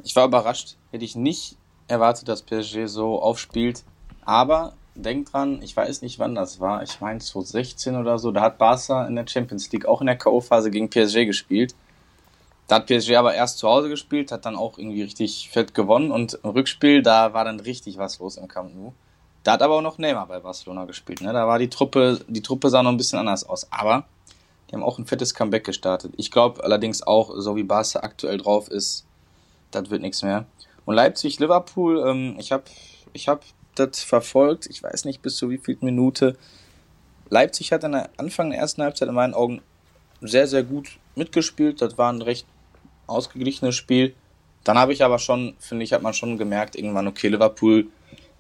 [0.04, 0.76] Ich war überrascht.
[0.92, 1.58] Hätte ich nicht
[1.88, 3.84] erwartet, dass PSG so aufspielt.
[4.28, 6.84] Aber denk dran, ich weiß nicht, wann das war.
[6.84, 8.34] Ich meine 2016 oder so.
[8.34, 11.76] Da hat Barca in der Champions League auch in der K.O.-Phase gegen PSG gespielt.
[12.68, 16.12] Da hat PSG aber erst zu Hause gespielt, hat dann auch irgendwie richtig fett gewonnen.
[16.12, 18.94] Und im Rückspiel, da war dann richtig was los im Camp Nou.
[19.44, 21.22] Da hat aber auch noch Neymar bei Barcelona gespielt.
[21.22, 21.32] Ne?
[21.32, 23.72] Da war die Truppe, die Truppe sah noch ein bisschen anders aus.
[23.72, 24.04] Aber
[24.70, 26.14] die haben auch ein fettes Comeback gestartet.
[26.18, 29.06] Ich glaube allerdings auch, so wie Barca aktuell drauf ist,
[29.72, 30.44] das wird nichts mehr.
[30.84, 32.64] Und Leipzig, Liverpool, ähm, ich habe
[33.14, 33.46] ich hab
[33.80, 34.68] das verfolgt.
[34.68, 36.36] Ich weiß nicht bis zu wie viel Minute.
[37.30, 39.62] Leipzig hat an der Anfang der ersten Halbzeit in meinen Augen
[40.22, 41.82] sehr, sehr gut mitgespielt.
[41.82, 42.46] Das war ein recht
[43.08, 44.14] ausgeglichenes Spiel.
[44.64, 47.88] Dann habe ich aber schon, finde ich, hat man schon gemerkt, irgendwann, okay, Liverpool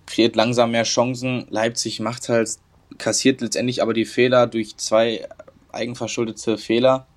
[0.05, 1.47] kreiert langsam mehr Chancen.
[1.49, 2.57] Leipzig macht halt,
[2.97, 5.27] kassiert letztendlich aber die Fehler durch zwei
[5.71, 7.07] eigenverschuldete Fehler.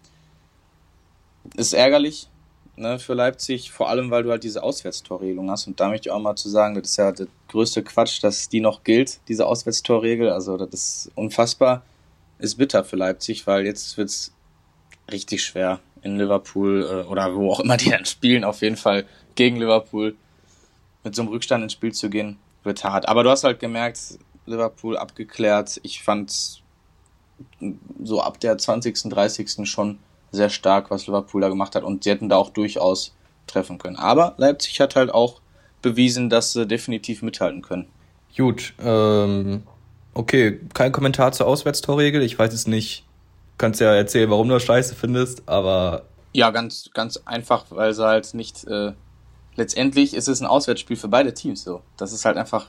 [1.57, 2.30] Ist ärgerlich
[2.81, 5.67] ne, für Leipzig, vor allem weil du halt diese Auswärtstorregelung hast.
[5.67, 8.49] Und da möchte ich auch mal zu sagen, das ist ja der größte Quatsch, dass
[8.49, 10.31] die noch gilt, diese Auswärtstorregel.
[10.31, 11.83] Also das ist unfassbar.
[12.39, 14.33] Ist bitter für Leipzig, weil jetzt wird es
[15.13, 19.05] richtig schwer in Liverpool äh, oder wo auch immer die dann spielen, auf jeden Fall
[19.35, 20.17] gegen Liverpool
[21.05, 23.09] mit so einem Rückstand ins Spiel zu gehen, wird hart.
[23.09, 25.81] Aber du hast halt gemerkt, Liverpool abgeklärt.
[25.83, 26.63] Ich fand
[28.03, 29.69] so ab der 20., 30.
[29.69, 29.99] schon
[30.33, 33.15] sehr stark, was Liverpool da gemacht hat und sie hätten da auch durchaus
[33.47, 33.97] treffen können.
[33.97, 35.41] Aber Leipzig hat halt auch
[35.83, 37.87] bewiesen, dass sie definitiv mithalten können.
[38.37, 39.65] Gut, ähm,
[40.15, 42.23] okay, kein Kommentar zur Auswärtstorregel.
[42.23, 43.05] Ich weiß es nicht.
[43.59, 46.05] Kannst ja erzählen, warum du das scheiße findest, aber.
[46.33, 48.65] Ja, ganz, ganz einfach, weil sie halt nicht.
[48.67, 48.93] Äh,
[49.57, 51.83] letztendlich ist es ein Auswärtsspiel für beide Teams so.
[51.97, 52.69] Das ist halt einfach.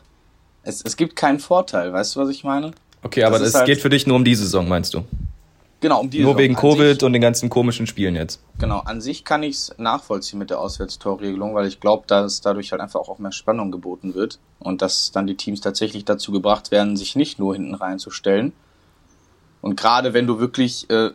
[0.63, 2.71] Es, es gibt keinen Vorteil, weißt du, was ich meine?
[3.03, 5.03] Okay, aber es halt, geht für dich nur um die Saison, meinst du?
[5.81, 8.39] Genau, um die Nur wegen an Covid sich, und den ganzen komischen Spielen jetzt.
[8.59, 12.71] Genau, an sich kann ich es nachvollziehen mit der Auswärtstorregelung, weil ich glaube, dass dadurch
[12.71, 16.69] halt einfach auch mehr Spannung geboten wird und dass dann die Teams tatsächlich dazu gebracht
[16.69, 18.53] werden, sich nicht nur hinten reinzustellen.
[19.61, 21.09] Und gerade wenn du wirklich, äh,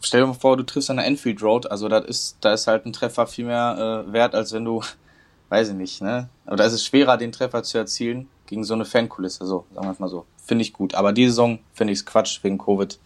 [0.00, 2.66] stell dir mal vor, du triffst an der Enfield Road, also das ist, da ist
[2.66, 4.82] halt ein Treffer viel mehr äh, wert, als wenn du,
[5.50, 6.30] weiß ich nicht, ne?
[6.46, 9.92] Oder es ist schwerer, den Treffer zu erzielen gegen so eine Fankulisse, so, sagen wir
[9.92, 10.24] es mal so.
[10.46, 10.94] Finde ich gut.
[10.94, 12.98] Aber diese Saison finde ich es Quatsch wegen Covid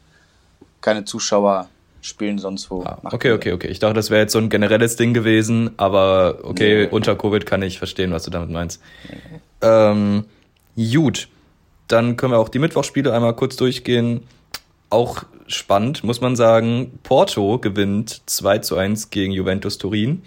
[0.81, 1.69] keine Zuschauer
[2.03, 2.83] spielen sonst wo.
[2.83, 3.69] Ah, okay, okay, okay.
[3.69, 6.89] Ich dachte, das wäre jetzt so ein generelles Ding gewesen, aber okay, nee.
[6.91, 8.81] unter Covid kann ich verstehen, was du damit meinst.
[9.09, 9.41] Nee.
[9.63, 10.25] Ähm,
[10.77, 11.29] gut,
[11.89, 14.23] dann können wir auch die Mittwochspiele einmal kurz durchgehen.
[14.89, 16.99] Auch spannend, muss man sagen.
[17.03, 20.23] Porto gewinnt 2 zu 1 gegen Juventus Turin.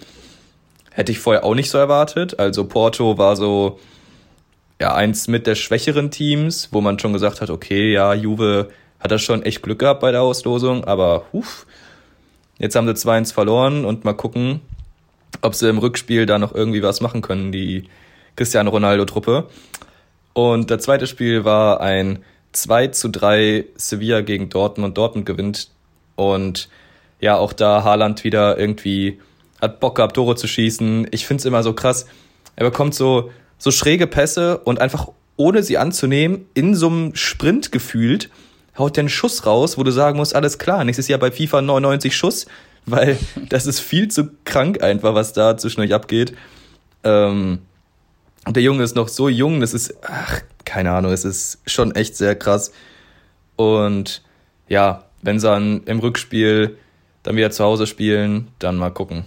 [0.92, 2.40] Hätte ich vorher auch nicht so erwartet.
[2.40, 3.80] Also Porto war so
[4.80, 8.70] ja eins mit der schwächeren Teams, wo man schon gesagt hat, okay, ja, Juve
[9.04, 11.66] hat er schon echt Glück gehabt bei der Auslosung, aber huf,
[12.58, 14.62] jetzt haben sie 2-1 verloren und mal gucken,
[15.42, 17.90] ob sie im Rückspiel da noch irgendwie was machen können, die
[18.36, 19.50] Cristiano Ronaldo-Truppe.
[20.34, 24.98] Und das zweite Spiel war ein 2 zu 3 Sevilla gegen Dortmund.
[24.98, 25.70] Dortmund gewinnt.
[26.16, 26.70] Und
[27.20, 29.20] ja, auch da Haaland wieder irgendwie
[29.62, 31.08] hat Bock gehabt, Tore zu schießen.
[31.12, 32.06] Ich find's immer so krass.
[32.56, 37.72] Er bekommt so, so schräge Pässe und einfach ohne sie anzunehmen, in so einem Sprint
[37.72, 38.30] gefühlt,
[38.78, 41.62] haut der einen Schuss raus, wo du sagen musst, alles klar, nächstes Jahr bei FIFA
[41.62, 42.46] 99 Schuss,
[42.86, 43.18] weil
[43.50, 46.36] das ist viel zu krank einfach, was da zwischen euch abgeht.
[47.04, 47.60] Ähm,
[48.46, 51.96] und der Junge ist noch so jung, das ist, ach, keine Ahnung, es ist schon
[51.96, 52.74] echt sehr krass.
[53.56, 54.22] Und
[54.68, 56.78] ja, wenn sie dann im Rückspiel
[57.24, 59.26] dann wieder zu Hause spielen, dann mal gucken.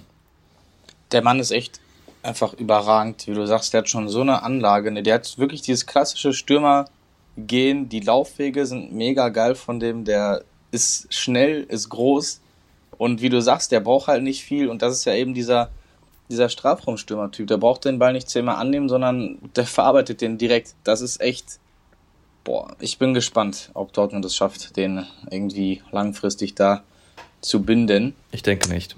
[1.12, 1.80] Der Mann ist echt
[2.22, 5.02] einfach überragend, wie du sagst, der hat schon so eine Anlage, ne?
[5.02, 6.86] der hat wirklich dieses klassische Stürmer,
[7.36, 7.88] gehen.
[7.88, 10.04] Die Laufwege sind mega geil von dem.
[10.04, 12.40] Der ist schnell, ist groß.
[12.98, 14.68] Und wie du sagst, der braucht halt nicht viel.
[14.68, 15.70] Und das ist ja eben dieser,
[16.30, 17.46] dieser Strafraumstürmer-Typ.
[17.46, 20.74] Der braucht den Ball nicht zehnmal annehmen, sondern der verarbeitet den direkt.
[20.84, 21.60] Das ist echt.
[22.44, 26.84] Boah, ich bin gespannt, ob Dortmund es schafft, den irgendwie langfristig da
[27.40, 28.14] zu binden.
[28.30, 28.96] Ich denke nicht.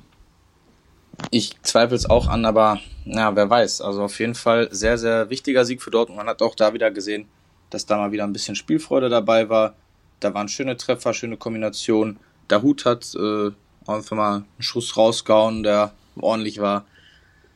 [1.31, 3.81] Ich zweifle es auch an, aber ja, wer weiß.
[3.81, 6.19] Also auf jeden Fall sehr, sehr wichtiger Sieg für Dortmund.
[6.19, 7.27] Man hat auch da wieder gesehen,
[7.71, 9.75] dass da mal wieder ein bisschen Spielfreude dabei war.
[10.21, 12.19] Da waren schöne Treffer, schöne Kombinationen.
[12.51, 13.51] Der Hut hat äh,
[13.87, 16.85] einfach mal einen Schuss rausgehauen, der ordentlich war.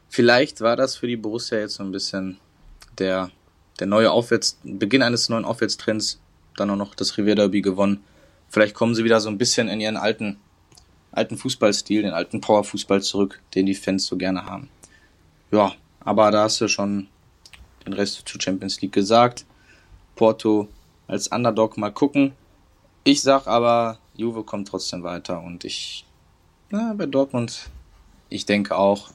[0.08, 2.38] Vielleicht war das für die Borussia jetzt so ein bisschen
[2.98, 3.30] der,
[3.80, 6.20] der neue Aufwärts, Beginn eines neuen Aufwärtstrends.
[6.56, 8.04] Dann auch noch das Revier Derby gewonnen.
[8.50, 10.36] Vielleicht kommen sie wieder so ein bisschen in ihren alten,
[11.10, 14.68] alten Fußballstil, den alten Powerfußball zurück, den die Fans so gerne haben.
[15.50, 17.08] Ja, aber da hast du schon
[17.86, 19.46] den Rest zur Champions League gesagt.
[20.22, 20.68] Porto
[21.08, 22.30] als Underdog mal gucken.
[23.02, 26.06] Ich sag aber, Juve kommt trotzdem weiter und ich,
[26.70, 27.70] na, bei Dortmund,
[28.28, 29.10] ich denke auch.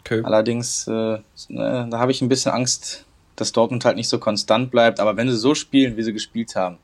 [0.00, 0.20] Okay.
[0.22, 4.70] Allerdings, äh, ne, da habe ich ein bisschen Angst, dass Dortmund halt nicht so konstant
[4.70, 5.00] bleibt.
[5.00, 6.76] Aber wenn sie so spielen, wie sie gespielt haben,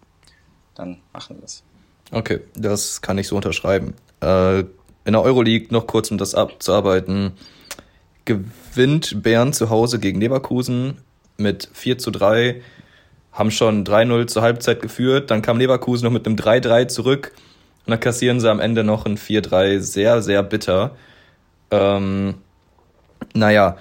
[0.75, 1.63] dann machen sie das.
[2.13, 3.93] Okay, das kann ich so unterschreiben.
[4.23, 7.33] Äh, in der Euroleague noch kurz, um das abzuarbeiten,
[8.25, 10.97] gewinnt Bern zu Hause gegen Leverkusen
[11.37, 12.63] mit 4 zu 3
[13.33, 17.33] haben schon 3-0 zur Halbzeit geführt, dann kam Leverkusen noch mit einem 3-3 zurück
[17.87, 20.97] und dann kassieren sie am Ende noch ein 4-3, sehr, sehr bitter.
[21.71, 22.35] Ähm,
[23.35, 23.77] naja,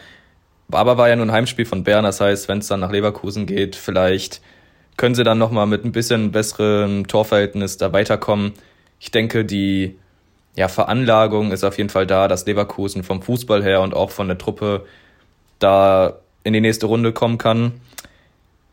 [0.71, 3.45] Aber war ja nur ein Heimspiel von Bern, das heißt, wenn es dann nach Leverkusen
[3.45, 4.41] geht, vielleicht
[4.97, 8.53] können sie dann nochmal mit ein bisschen besserem Torverhältnis da weiterkommen.
[8.99, 9.97] Ich denke, die
[10.55, 14.27] ja, Veranlagung ist auf jeden Fall da, dass Leverkusen vom Fußball her und auch von
[14.27, 14.85] der Truppe
[15.59, 17.79] da in die nächste Runde kommen kann.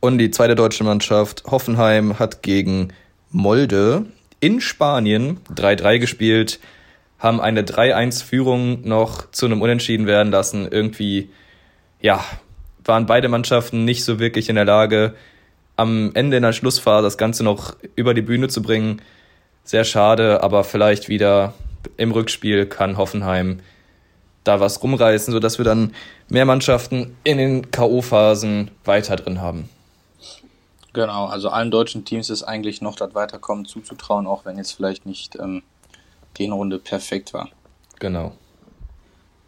[0.01, 2.93] Und die zweite deutsche Mannschaft, Hoffenheim, hat gegen
[3.31, 4.07] Molde
[4.41, 6.61] in Spanien 3-3 gespielt,
[7.19, 10.69] haben eine 3-1-Führung noch zu einem Unentschieden werden lassen.
[10.71, 11.31] Irgendwie,
[12.01, 12.25] ja,
[12.85, 15.15] waren beide Mannschaften nicht so wirklich in der Lage,
[15.77, 19.03] am Ende in der Schlussphase das Ganze noch über die Bühne zu bringen.
[19.65, 21.55] Sehr schade, aber vielleicht wieder
[21.97, 23.61] im Rückspiel kann Hoffenheim
[24.45, 25.93] da was rumreißen, sodass wir dann
[26.29, 29.69] mehr Mannschaften in den K.O.-Phasen weiter drin haben.
[30.97, 35.05] Genau, also allen deutschen Teams ist eigentlich noch das Weiterkommen zuzutrauen, auch wenn jetzt vielleicht
[35.05, 35.63] nicht ähm,
[36.39, 37.51] die Runde perfekt war.
[37.99, 38.33] Genau.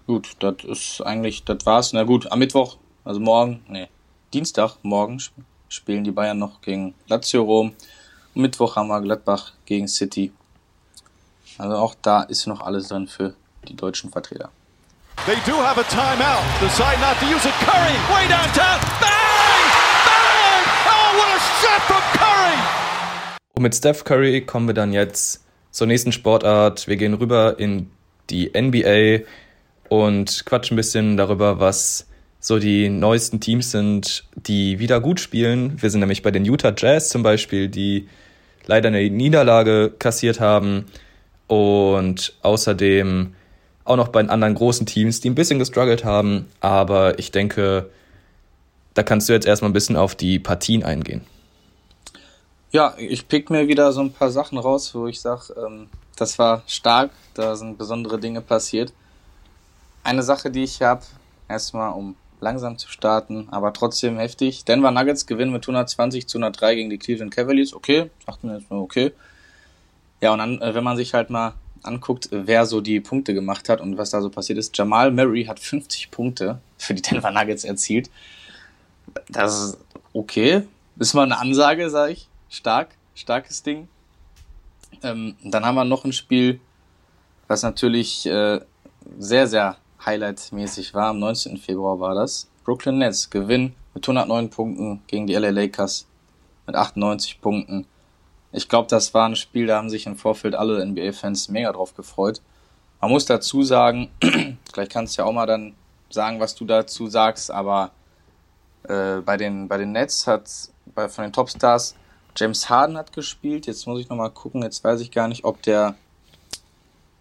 [0.06, 1.94] Gut, das ist eigentlich, das war's.
[1.94, 3.88] Na gut, am Mittwoch, also morgen, nee,
[4.34, 5.22] Dienstag, morgen
[5.70, 7.72] spielen die Bayern noch gegen Lazio Rom.
[8.34, 10.30] Am Mittwoch haben wir Gladbach gegen City.
[11.56, 13.32] Also auch da ist noch alles drin für
[13.66, 14.50] die deutschen Vertreter.
[15.24, 16.44] They do have a timeout.
[16.60, 17.54] Decide not to use it.
[17.64, 18.80] Curry, way downtown.
[19.00, 19.38] Bang!
[20.90, 22.56] Oh, what a shot from Curry!
[23.58, 26.86] Und mit Steph Curry kommen wir dann jetzt zur nächsten Sportart.
[26.86, 27.90] Wir gehen rüber in
[28.30, 29.24] die NBA
[29.88, 32.06] und quatschen ein bisschen darüber, was
[32.38, 35.82] so die neuesten Teams sind, die wieder gut spielen.
[35.82, 38.06] Wir sind nämlich bei den Utah Jazz zum Beispiel, die
[38.66, 40.84] leider eine Niederlage kassiert haben.
[41.48, 43.34] Und außerdem
[43.82, 46.46] auch noch bei den anderen großen Teams, die ein bisschen gestruggelt haben.
[46.60, 47.90] Aber ich denke,
[48.94, 51.22] da kannst du jetzt erstmal ein bisschen auf die Partien eingehen.
[52.70, 56.38] Ja, ich pick mir wieder so ein paar Sachen raus, wo ich sage, ähm, das
[56.38, 58.92] war stark, da sind besondere Dinge passiert.
[60.04, 61.02] Eine Sache, die ich habe,
[61.48, 64.64] erstmal um langsam zu starten, aber trotzdem heftig.
[64.64, 67.72] Denver Nuggets gewinnen mit 120 zu 103 gegen die Cleveland Cavaliers.
[67.72, 69.12] Okay, sagt mir jetzt mal okay.
[70.20, 73.68] Ja, und dann, äh, wenn man sich halt mal anguckt, wer so die Punkte gemacht
[73.68, 74.76] hat und was da so passiert ist.
[74.76, 78.10] Jamal Murray hat 50 Punkte für die Denver Nuggets erzielt.
[79.28, 79.78] Das ist
[80.12, 80.62] okay.
[80.98, 82.27] Ist mal eine Ansage, sage ich.
[82.48, 83.88] Stark, starkes Ding.
[85.02, 86.60] Ähm, dann haben wir noch ein Spiel,
[87.46, 88.60] was natürlich äh,
[89.18, 91.08] sehr, sehr highlightmäßig war.
[91.08, 91.56] Am 19.
[91.58, 92.48] Februar war das.
[92.64, 96.06] Brooklyn Nets Gewinn mit 109 Punkten gegen die LA Lakers
[96.66, 97.86] mit 98 Punkten.
[98.52, 101.94] Ich glaube, das war ein Spiel, da haben sich im Vorfeld alle NBA-Fans mega drauf
[101.94, 102.40] gefreut.
[103.00, 104.10] Man muss dazu sagen,
[104.72, 105.74] vielleicht kannst du ja auch mal dann
[106.10, 107.90] sagen, was du dazu sagst, aber
[108.84, 110.50] äh, bei, den, bei den Nets hat
[110.94, 111.94] bei, von den Topstars
[112.38, 113.66] James Harden hat gespielt.
[113.66, 115.96] Jetzt muss ich nochmal gucken, jetzt weiß ich gar nicht, ob der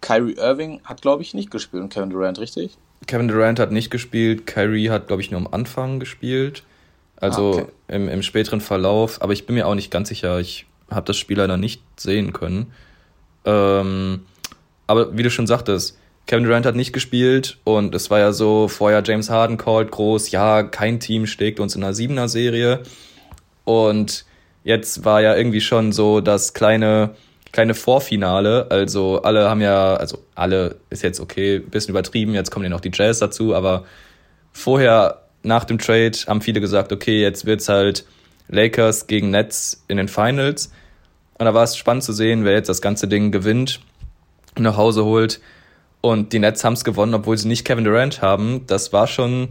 [0.00, 2.76] Kyrie Irving hat, glaube ich, nicht gespielt und Kevin Durant, richtig?
[3.06, 6.62] Kevin Durant hat nicht gespielt, Kyrie hat, glaube ich, nur am Anfang gespielt.
[7.16, 7.66] Also ah, okay.
[7.88, 10.38] im, im späteren Verlauf, aber ich bin mir auch nicht ganz sicher.
[10.38, 12.72] Ich habe das Spiel leider nicht sehen können.
[13.44, 14.20] Ähm,
[14.86, 18.68] aber wie du schon sagtest, Kevin Durant hat nicht gespielt und es war ja so,
[18.68, 22.82] vorher James Harden called groß, ja, kein Team schlägt uns in einer Siebener Serie.
[23.64, 24.26] Und
[24.68, 27.14] jetzt war ja irgendwie schon so das kleine,
[27.52, 28.66] kleine Vorfinale.
[28.70, 32.82] Also alle haben ja, also alle ist jetzt okay, bisschen übertrieben, jetzt kommen ja noch
[32.82, 33.84] die Jazz dazu, aber
[34.52, 38.04] vorher, nach dem Trade, haben viele gesagt, okay, jetzt wird's halt
[38.48, 40.70] Lakers gegen Nets in den Finals.
[41.38, 43.80] Und da war es spannend zu sehen, wer jetzt das ganze Ding gewinnt,
[44.58, 45.40] nach Hause holt.
[46.02, 48.66] Und die Nets haben es gewonnen, obwohl sie nicht Kevin Durant haben.
[48.66, 49.48] Das war schon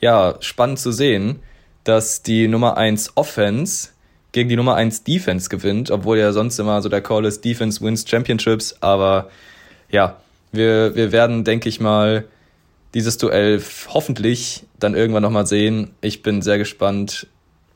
[0.00, 1.40] ja spannend zu sehen,
[1.84, 3.90] dass die Nummer 1 Offense
[4.36, 7.80] gegen die Nummer 1 Defense gewinnt, obwohl ja sonst immer so der Call ist, Defense
[7.80, 8.76] wins Championships.
[8.82, 9.30] Aber
[9.90, 10.20] ja,
[10.52, 12.26] wir, wir werden, denke ich mal,
[12.92, 15.92] dieses Duell hoffentlich dann irgendwann nochmal sehen.
[16.02, 17.26] Ich bin sehr gespannt,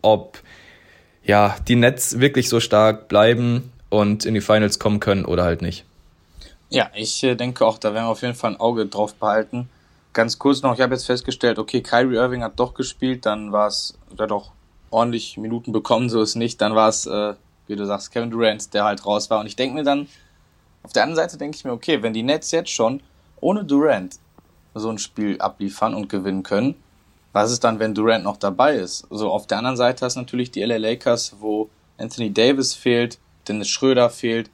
[0.03, 0.43] ob
[1.25, 5.63] ja, die Nets wirklich so stark bleiben und in die Finals kommen können oder halt
[5.63, 5.87] nicht.
[6.69, 9.71] Ja, ich äh, denke auch, da werden wir auf jeden Fall ein Auge drauf behalten.
[10.13, 13.69] Ganz kurz noch, ich habe jetzt festgestellt, okay, Kyrie Irving hat doch gespielt, dann war
[13.69, 14.53] es, der hat doch
[14.91, 16.61] ordentlich Minuten bekommen, so ist nicht.
[16.61, 17.35] Dann war es, äh,
[17.67, 19.41] wie du sagst, Kevin Durant, der halt raus war.
[19.41, 20.09] Und ich denke mir dann,
[20.83, 23.03] auf der anderen Seite denke ich mir, okay, wenn die Nets jetzt schon
[23.41, 24.17] ohne Durant
[24.75, 26.75] so ein Spiel abliefern und gewinnen können,
[27.33, 29.07] was ist dann, wenn Durant noch dabei ist?
[29.11, 33.19] So, auf der anderen Seite hast du natürlich die LA Lakers, wo Anthony Davis fehlt,
[33.47, 34.51] Dennis Schröder fehlt.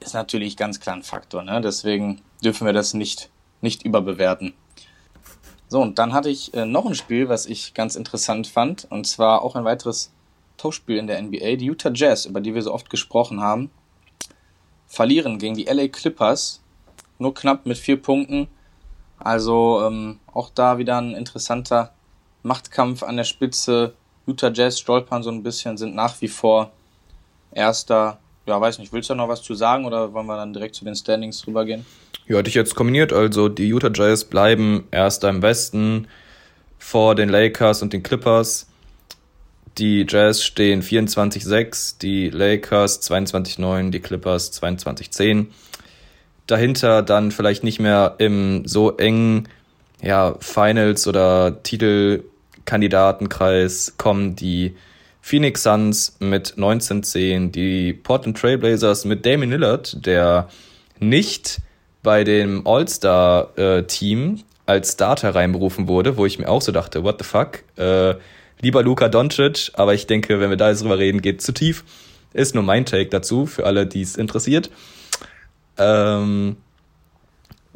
[0.00, 1.60] Ist natürlich ganz klar ein Faktor, ne?
[1.60, 4.54] Deswegen dürfen wir das nicht, nicht überbewerten.
[5.72, 9.06] So, und dann hatte ich äh, noch ein Spiel, was ich ganz interessant fand, und
[9.06, 10.12] zwar auch ein weiteres
[10.58, 11.56] Tauschspiel in der NBA.
[11.56, 13.70] Die Utah Jazz, über die wir so oft gesprochen haben,
[14.86, 16.60] verlieren gegen die LA Clippers
[17.18, 18.48] nur knapp mit vier Punkten
[19.18, 21.94] Also ähm, auch da wieder ein interessanter
[22.42, 23.94] Machtkampf an der Spitze.
[24.26, 26.70] Utah Jazz stolpern so ein bisschen, sind nach wie vor
[27.50, 28.18] erster.
[28.44, 30.84] Ja, weiß nicht, willst du noch was zu sagen oder wollen wir dann direkt zu
[30.84, 31.86] den Standings rübergehen?
[32.26, 33.12] Ja, hatte ich jetzt kombiniert.
[33.12, 36.08] Also die Utah Jazz bleiben erster im Westen
[36.78, 38.68] vor den Lakers und den Clippers.
[39.78, 45.46] Die Jazz stehen 24-6, die Lakers 22-9, die Clippers 22-10.
[46.46, 49.48] Dahinter dann vielleicht nicht mehr im so engen
[50.02, 54.74] ja, Finals- oder Titelkandidatenkreis kommen die
[55.22, 60.48] Phoenix Suns mit 19-10, die Portland Trailblazers mit Damien Lillard, der
[60.98, 61.60] nicht
[62.02, 67.24] bei dem All-Star-Team als Starter reinberufen wurde, wo ich mir auch so dachte, what the
[67.24, 67.64] fuck?
[67.76, 68.14] Äh,
[68.60, 71.84] lieber Luka Doncic, aber ich denke, wenn wir da jetzt drüber reden, geht zu tief.
[72.32, 74.70] Ist nur mein Take dazu, für alle, die es interessiert.
[75.78, 76.56] Ähm,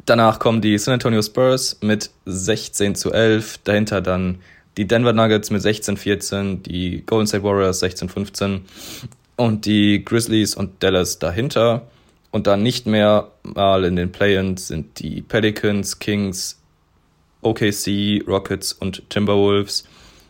[0.05, 4.39] danach kommen die San Antonio Spurs mit 16 zu 11, dahinter dann
[4.77, 8.61] die Denver Nuggets mit 16-14, die Golden State Warriors 16-15
[9.35, 11.87] und die Grizzlies und Dallas dahinter.
[12.31, 16.61] Und dann nicht mehr mal in den Play-ins sind die Pelicans, Kings,
[17.41, 19.85] OKC, Rockets und Timberwolves.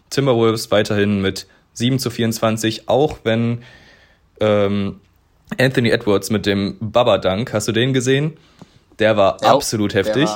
[0.09, 3.63] Timberwolves weiterhin mit 7 zu 24, auch wenn
[4.39, 4.99] ähm,
[5.57, 8.37] Anthony Edwards mit dem Baba-Dunk, hast du den gesehen?
[8.99, 10.29] Der war ja, absolut heftig.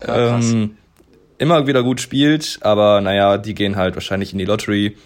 [0.00, 0.76] War, ähm,
[1.38, 4.96] immer wieder gut spielt, aber naja, die gehen halt wahrscheinlich in die Lottery.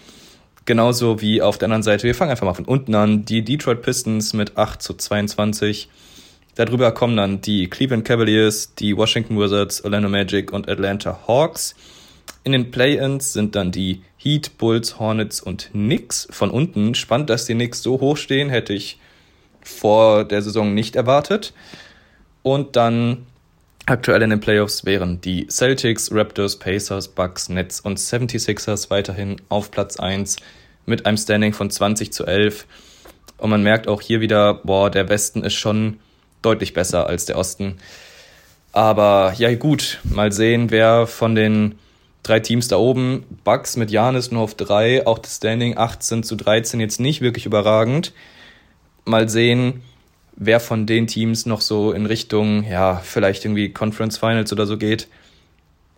[0.67, 3.81] Genauso wie auf der anderen Seite, wir fangen einfach mal von unten an, die Detroit
[3.81, 5.87] Pistons mit 8 zu 22.
[6.55, 11.73] Darüber kommen dann die Cleveland Cavaliers, die Washington Wizards, Orlando Magic und Atlanta Hawks.
[12.43, 16.95] In den Play-ins sind dann die Heat, Bulls, Hornets und Knicks von unten.
[16.95, 18.99] Spannend, dass die Knicks so hoch stehen, hätte ich
[19.61, 21.53] vor der Saison nicht erwartet.
[22.43, 23.25] Und dann
[23.85, 29.71] aktuell in den Playoffs wären die Celtics, Raptors, Pacers, Bucks, Nets und 76ers weiterhin auf
[29.71, 30.35] Platz 1
[30.87, 32.65] mit einem Standing von 20 zu 11.
[33.37, 35.99] Und man merkt auch hier wieder, boah, der Westen ist schon
[36.41, 37.77] deutlich besser als der Osten.
[38.71, 41.75] Aber ja, gut, mal sehen, wer von den
[42.23, 46.35] drei Teams da oben, Bucks mit Janis nur auf drei, auch das Standing 18 zu
[46.35, 48.13] 13 jetzt nicht wirklich überragend.
[49.05, 49.81] Mal sehen,
[50.35, 54.77] wer von den Teams noch so in Richtung, ja, vielleicht irgendwie Conference Finals oder so
[54.77, 55.07] geht.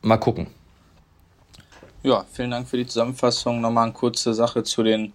[0.02, 0.48] Mal gucken.
[2.02, 3.60] Ja, vielen Dank für die Zusammenfassung.
[3.60, 5.12] Nochmal eine kurze Sache zu den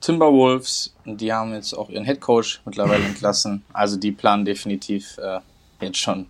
[0.00, 0.92] Timberwolves.
[1.04, 3.62] Die haben jetzt auch ihren Headcoach mittlerweile entlassen.
[3.72, 5.38] Also die planen definitiv äh,
[5.80, 6.26] jetzt schon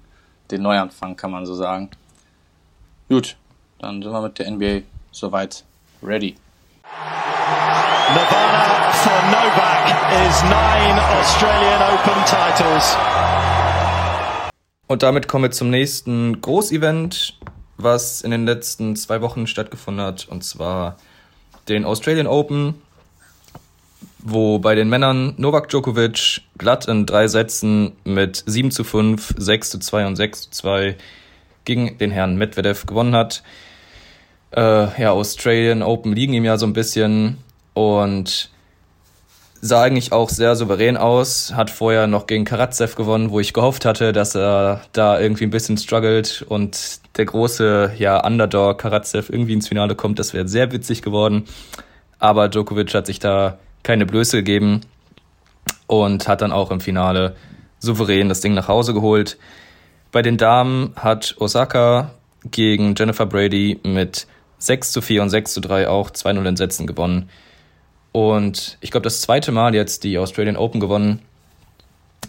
[0.51, 1.89] den Neuanfang, kann man so sagen.
[3.09, 3.37] Gut,
[3.79, 5.65] dann sind wir mit der NBA soweit
[6.03, 6.37] ready.
[8.13, 9.87] Nirvana for Novak
[10.29, 12.95] is nine Australian Open titles.
[14.87, 17.39] Und damit kommen wir zum nächsten Großevent
[17.77, 20.97] was in den letzten zwei Wochen stattgefunden hat, und zwar
[21.69, 22.75] den Australian Open,
[24.19, 29.71] wo bei den Männern Novak Djokovic glatt in drei Sätzen mit 7 zu 5, 6
[29.71, 30.97] zu 2 und 6 zu 2
[31.65, 33.43] gegen den Herrn Medvedev gewonnen hat.
[34.53, 37.39] Äh, ja, Australian Open liegen ihm ja so ein bisschen
[37.75, 38.51] und
[39.65, 43.87] sah eigentlich auch sehr souverän aus, hat vorher noch gegen Karatsev gewonnen, wo ich gehofft
[43.87, 49.55] hatte, dass er da irgendwie ein bisschen struggelt und der große ja, Underdog Karatsev irgendwie
[49.55, 50.19] ins Finale kommt.
[50.19, 51.45] Das wäre sehr witzig geworden.
[52.19, 54.83] Aber Djokovic hat sich da keine Blöße gegeben
[55.87, 57.35] und hat dann auch im Finale
[57.79, 59.39] souverän das Ding nach Hause geholt.
[60.13, 62.11] Bei den Damen hat Osaka
[62.51, 64.27] gegen Jennifer Brady mit
[64.59, 67.31] 6 zu 4 und 6 zu 3 auch 2-0 in Sätzen gewonnen.
[68.15, 71.21] Und ich glaube, das zweite Mal jetzt die Australian Open gewonnen.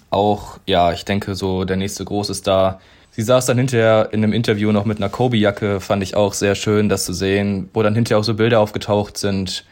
[0.09, 2.81] Auch, ja, ich denke, so der nächste große Star.
[3.11, 6.55] Sie saß dann hinterher in einem Interview noch mit einer Kobe-Jacke, fand ich auch sehr
[6.55, 9.63] schön, das zu sehen, wo dann hinterher auch so Bilder aufgetaucht sind,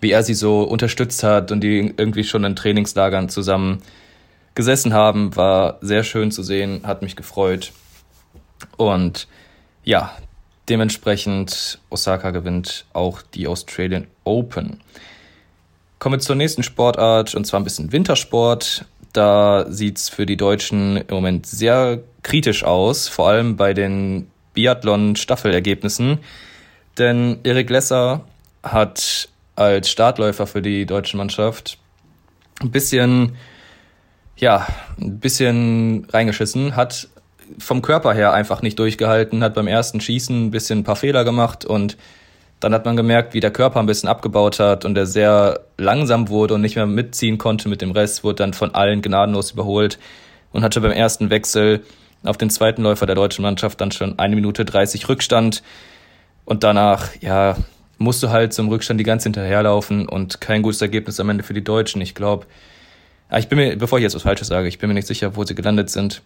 [0.00, 3.82] wie er sie so unterstützt hat und die irgendwie schon in Trainingslagern zusammen
[4.54, 7.72] gesessen haben, war sehr schön zu sehen, hat mich gefreut.
[8.76, 9.26] Und
[9.82, 10.16] ja,
[10.68, 14.80] dementsprechend Osaka gewinnt auch die Australian Open.
[15.98, 18.84] Kommen wir zur nächsten Sportart und zwar ein bisschen Wintersport.
[19.12, 26.18] Da sieht's für die Deutschen im Moment sehr kritisch aus, vor allem bei den Biathlon-Staffelergebnissen.
[26.98, 28.24] Denn Erik Lesser
[28.62, 31.78] hat als Startläufer für die deutsche Mannschaft
[32.60, 33.36] ein bisschen,
[34.36, 34.66] ja,
[35.00, 37.08] ein bisschen reingeschissen, hat
[37.58, 41.24] vom Körper her einfach nicht durchgehalten, hat beim ersten Schießen ein bisschen ein paar Fehler
[41.24, 41.96] gemacht und
[42.66, 46.28] dann hat man gemerkt, wie der Körper ein bisschen abgebaut hat und er sehr langsam
[46.28, 50.00] wurde und nicht mehr mitziehen konnte mit dem Rest, wurde dann von allen gnadenlos überholt
[50.50, 51.84] und hatte beim ersten Wechsel
[52.24, 55.62] auf den zweiten Läufer der deutschen Mannschaft dann schon eine Minute 30 Rückstand.
[56.44, 57.56] Und danach, ja,
[57.98, 61.54] musst du halt zum Rückstand die ganze hinterherlaufen und kein gutes Ergebnis am Ende für
[61.54, 62.00] die Deutschen.
[62.02, 62.46] Ich glaube,
[63.36, 65.44] ich bin mir, bevor ich jetzt was Falsches sage, ich bin mir nicht sicher, wo
[65.44, 66.22] sie gelandet sind.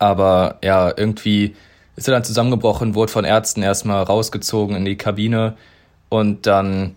[0.00, 1.54] Aber ja, irgendwie
[1.96, 5.56] ist er dann zusammengebrochen, wurde von Ärzten erstmal rausgezogen in die Kabine
[6.08, 6.94] und dann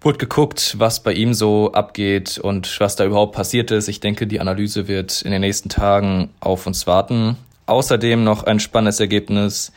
[0.00, 3.88] wurde geguckt, was bei ihm so abgeht und was da überhaupt passiert ist.
[3.88, 7.38] Ich denke, die Analyse wird in den nächsten Tagen auf uns warten.
[7.66, 9.72] Außerdem noch ein spannendes Ergebnis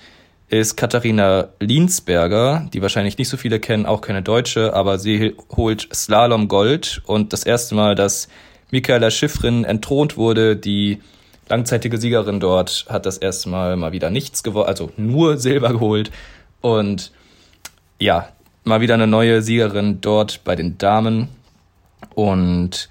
[0.49, 5.87] ist Katharina Linsberger, die wahrscheinlich nicht so viele kennen, auch keine Deutsche, aber sie holt
[5.93, 8.27] Slalom Gold und das erste Mal, dass
[8.71, 10.99] Michaela Schiffrin entthront wurde, die
[11.49, 16.11] langzeitige Siegerin dort, hat das erste Mal mal wieder nichts gewonnen, also nur Silber geholt
[16.61, 17.11] und
[17.99, 18.29] ja,
[18.63, 21.29] mal wieder eine neue Siegerin dort bei den Damen.
[22.13, 22.89] Und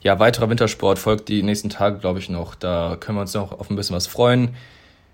[0.00, 2.54] ja, weiterer Wintersport folgt die nächsten Tage, glaube ich, noch.
[2.54, 4.54] Da können wir uns noch auf ein bisschen was freuen.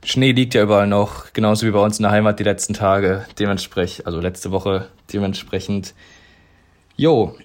[0.04, 3.24] Schnee liegt ja überall noch, genauso wie bei uns in der Heimat die letzten Tage.
[3.38, 5.94] Dementsprechend, also letzte Woche dementsprechend.
[6.96, 7.36] Jo,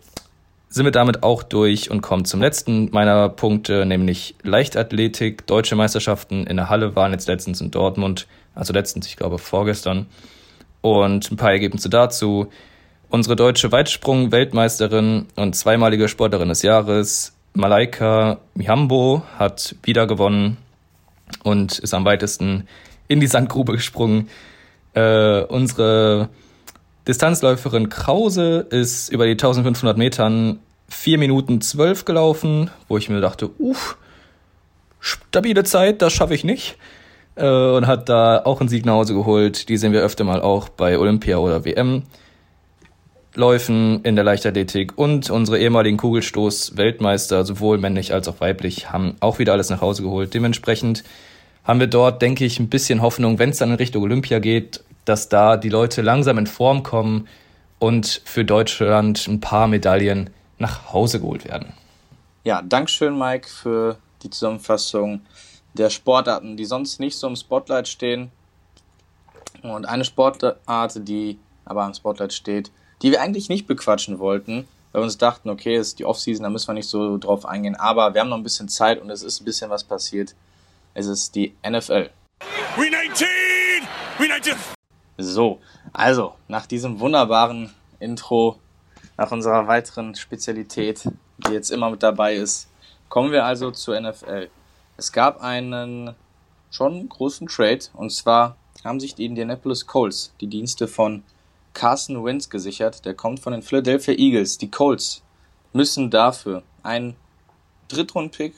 [0.69, 5.47] sind wir damit auch durch und kommen zum letzten meiner Punkte, nämlich Leichtathletik.
[5.47, 10.07] Deutsche Meisterschaften in der Halle waren jetzt letztens in Dortmund, also letztens, ich glaube vorgestern.
[10.81, 12.47] Und ein paar Ergebnisse dazu.
[13.09, 20.57] Unsere deutsche Weitsprung-Weltmeisterin und zweimalige Sportlerin des Jahres, Malaika Mihambo, hat wieder gewonnen
[21.43, 22.67] und ist am weitesten
[23.07, 24.29] in die Sandgrube gesprungen.
[24.93, 26.29] Äh, unsere
[27.07, 33.49] Distanzläuferin Krause ist über die 1500 Metern 4 Minuten 12 gelaufen, wo ich mir dachte,
[33.59, 33.97] uff,
[34.99, 36.77] stabile Zeit, das schaffe ich nicht
[37.35, 39.69] äh, und hat da auch einen Sieg nach Hause geholt.
[39.69, 42.03] Die sehen wir öfter mal auch bei Olympia oder WM.
[43.35, 49.39] Läufen in der Leichtathletik und unsere ehemaligen Kugelstoß-Weltmeister, sowohl männlich als auch weiblich, haben auch
[49.39, 50.33] wieder alles nach Hause geholt.
[50.33, 51.03] Dementsprechend
[51.63, 54.83] haben wir dort, denke ich, ein bisschen Hoffnung, wenn es dann in Richtung Olympia geht,
[55.07, 57.27] dass da die Leute langsam in Form kommen
[57.79, 61.73] und für Deutschland ein paar Medaillen nach Hause geholt werden.
[62.43, 65.21] Ja, Dankeschön, Mike, für die Zusammenfassung
[65.73, 68.31] der Sportarten, die sonst nicht so im Spotlight stehen.
[69.61, 75.01] Und eine Sportart, die aber im Spotlight steht, die wir eigentlich nicht bequatschen wollten, weil
[75.01, 77.75] wir uns dachten, okay, es ist die Offseason, da müssen wir nicht so drauf eingehen.
[77.75, 80.35] Aber wir haben noch ein bisschen Zeit und es ist ein bisschen was passiert.
[80.93, 82.09] Es ist die NFL.
[82.75, 83.27] We 19!
[84.17, 84.76] We 19!
[85.17, 85.59] So,
[85.93, 88.57] also nach diesem wunderbaren Intro,
[89.17, 91.09] nach unserer weiteren Spezialität,
[91.39, 92.69] die jetzt immer mit dabei ist,
[93.09, 94.49] kommen wir also zur NFL.
[94.95, 96.13] Es gab einen
[96.69, 101.23] schon großen Trade und zwar haben sich die Indianapolis Colts die Dienste von
[101.73, 103.05] Carson Wentz gesichert.
[103.05, 104.57] Der kommt von den Philadelphia Eagles.
[104.59, 105.23] Die Colts
[105.73, 107.15] müssen dafür einen
[107.87, 108.53] Drittrundpick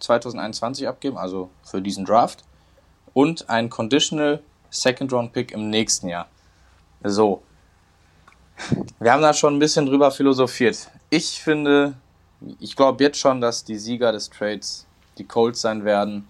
[0.00, 2.44] 2021 abgeben, also für diesen Draft,
[3.12, 4.42] und einen Conditional
[4.74, 6.28] Second Round Pick im nächsten Jahr.
[7.02, 7.42] So.
[9.00, 10.90] Wir haben da schon ein bisschen drüber philosophiert.
[11.10, 11.94] Ich finde,
[12.60, 14.86] ich glaube jetzt schon, dass die Sieger des Trades
[15.18, 16.26] die Colts sein werden.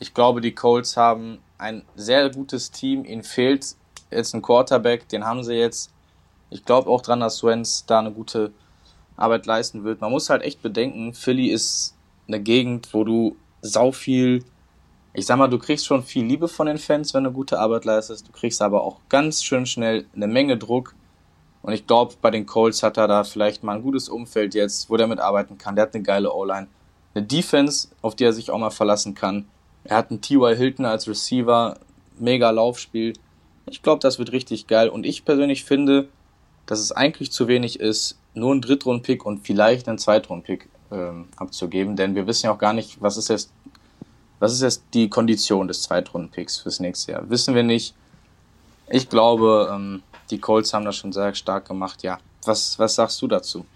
[0.00, 3.04] Ich glaube, die Colts haben ein sehr gutes Team.
[3.04, 3.74] Ihnen fehlt
[4.10, 5.90] jetzt ein Quarterback, den haben sie jetzt.
[6.50, 8.52] Ich glaube auch dran, dass Swens da eine gute
[9.16, 10.00] Arbeit leisten wird.
[10.00, 11.94] Man muss halt echt bedenken, Philly ist
[12.28, 14.44] eine Gegend, wo du sau viel,
[15.18, 17.84] ich sag mal, du kriegst schon viel Liebe von den Fans, wenn du gute Arbeit
[17.84, 18.28] leistest.
[18.28, 20.94] Du kriegst aber auch ganz schön schnell eine Menge Druck.
[21.62, 24.88] Und ich glaube, bei den Colts hat er da vielleicht mal ein gutes Umfeld jetzt,
[24.88, 25.76] wo der mitarbeiten kann.
[25.76, 26.68] Der hat eine geile O-Line
[27.14, 29.46] eine Defense, auf die er sich auch mal verlassen kann.
[29.84, 30.56] Er hat einen T.Y.
[30.56, 31.78] Hilton als Receiver,
[32.18, 33.14] mega Laufspiel.
[33.70, 34.88] Ich glaube, das wird richtig geil.
[34.88, 36.08] Und ich persönlich finde,
[36.66, 41.96] dass es eigentlich zu wenig ist, nur einen Drittrund-Pick und vielleicht einen Zweitrund-Pick ähm, abzugeben.
[41.96, 43.52] Denn wir wissen ja auch gar nicht, was ist jetzt,
[44.38, 47.30] was ist jetzt die Kondition des Zweitrunden-Picks fürs nächste Jahr.
[47.30, 47.94] Wissen wir nicht.
[48.88, 52.02] Ich glaube, ähm, die Colts haben das schon sehr stark gemacht.
[52.02, 53.66] Ja, was, was sagst du dazu?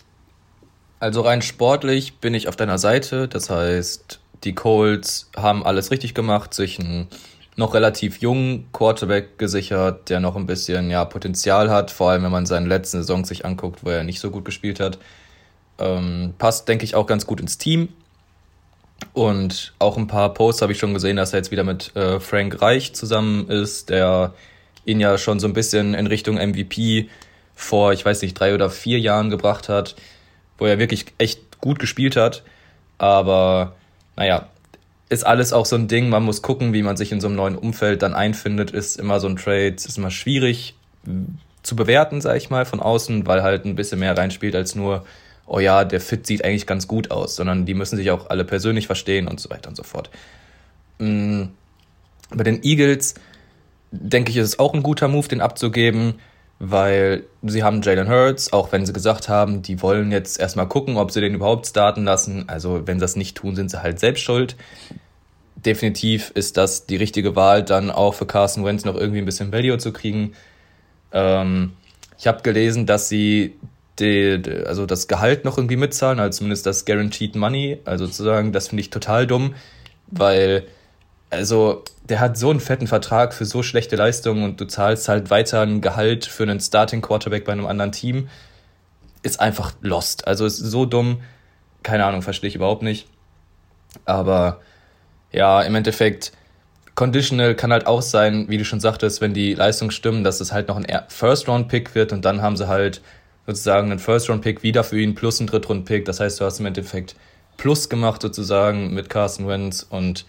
[1.01, 3.29] Also rein sportlich bin ich auf deiner Seite.
[3.29, 7.09] Das heißt, die Colts haben alles richtig gemacht, sich einen
[7.57, 12.33] noch relativ jungen Quarterback gesichert, der noch ein bisschen ja, Potenzial hat, vor allem wenn
[12.33, 14.99] man seine letzten Saison sich anguckt, wo er nicht so gut gespielt hat.
[15.79, 17.89] Ähm, passt, denke ich, auch ganz gut ins Team.
[19.13, 22.19] Und auch ein paar Posts habe ich schon gesehen, dass er jetzt wieder mit äh,
[22.19, 24.33] Frank Reich zusammen ist, der
[24.85, 27.09] ihn ja schon so ein bisschen in Richtung MVP
[27.55, 29.95] vor, ich weiß nicht, drei oder vier Jahren gebracht hat
[30.63, 32.45] wo er wirklich echt gut gespielt hat.
[32.97, 33.75] Aber
[34.17, 34.49] naja,
[35.09, 36.09] ist alles auch so ein Ding.
[36.09, 38.71] Man muss gucken, wie man sich in so einem neuen Umfeld dann einfindet.
[38.71, 40.77] Ist immer so ein Trade, ist immer schwierig
[41.65, 45.05] zu bewerten, sag ich mal, von außen, weil halt ein bisschen mehr reinspielt als nur,
[45.47, 48.45] oh ja, der Fit sieht eigentlich ganz gut aus, sondern die müssen sich auch alle
[48.45, 50.11] persönlich verstehen und so weiter und so fort.
[50.99, 51.45] Mm,
[52.31, 53.15] bei den Eagles
[53.91, 56.15] denke ich, ist es auch ein guter Move, den abzugeben,
[56.59, 60.97] weil sie haben Jalen Hurts, auch wenn sie gesagt haben, die wollen jetzt erstmal gucken,
[60.97, 62.49] ob sie den überhaupt starten lassen.
[62.49, 64.57] Also wenn sie das nicht tun, sind sie halt selbst schuld.
[65.57, 69.53] Definitiv ist das die richtige Wahl, dann auch für Carson Wentz noch irgendwie ein bisschen
[69.53, 70.33] Value zu kriegen.
[71.13, 71.73] Ähm,
[72.19, 73.57] ich habe gelesen, dass sie
[73.99, 77.79] die, also das Gehalt noch irgendwie mitzahlen, also zumindest das Guaranteed Money.
[77.85, 79.55] Also sozusagen, das finde ich total dumm,
[80.07, 80.67] weil
[81.33, 85.31] also der hat so einen fetten Vertrag für so schlechte Leistungen und du zahlst halt
[85.31, 88.29] weiter ein Gehalt für einen Starting Quarterback bei einem anderen Team,
[89.23, 90.27] ist einfach lost.
[90.27, 91.23] Also ist so dumm,
[91.83, 93.07] keine Ahnung, verstehe ich überhaupt nicht.
[94.05, 94.61] Aber
[95.33, 96.33] ja, im Endeffekt,
[96.95, 100.53] Conditional kann halt auch sein, wie du schon sagtest, wenn die Leistungen stimmen, dass es
[100.53, 103.01] halt noch ein First-Round-Pick wird und dann haben sie halt
[103.55, 106.05] sozusagen einen First-Round-Pick wieder für ihn plus einen Drittrunden-Pick.
[106.05, 107.17] Das heißt, du hast im Endeffekt
[107.57, 110.25] Plus gemacht sozusagen mit Carson Wentz und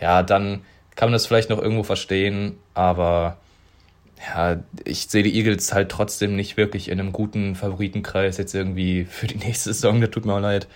[0.00, 0.62] ja, dann
[0.96, 3.38] kann man das vielleicht noch irgendwo verstehen, aber
[4.18, 9.04] ja, ich sehe die Eagles halt trotzdem nicht wirklich in einem guten Favoritenkreis jetzt irgendwie
[9.04, 10.00] für die nächste Saison.
[10.00, 10.68] Das tut mir auch leid.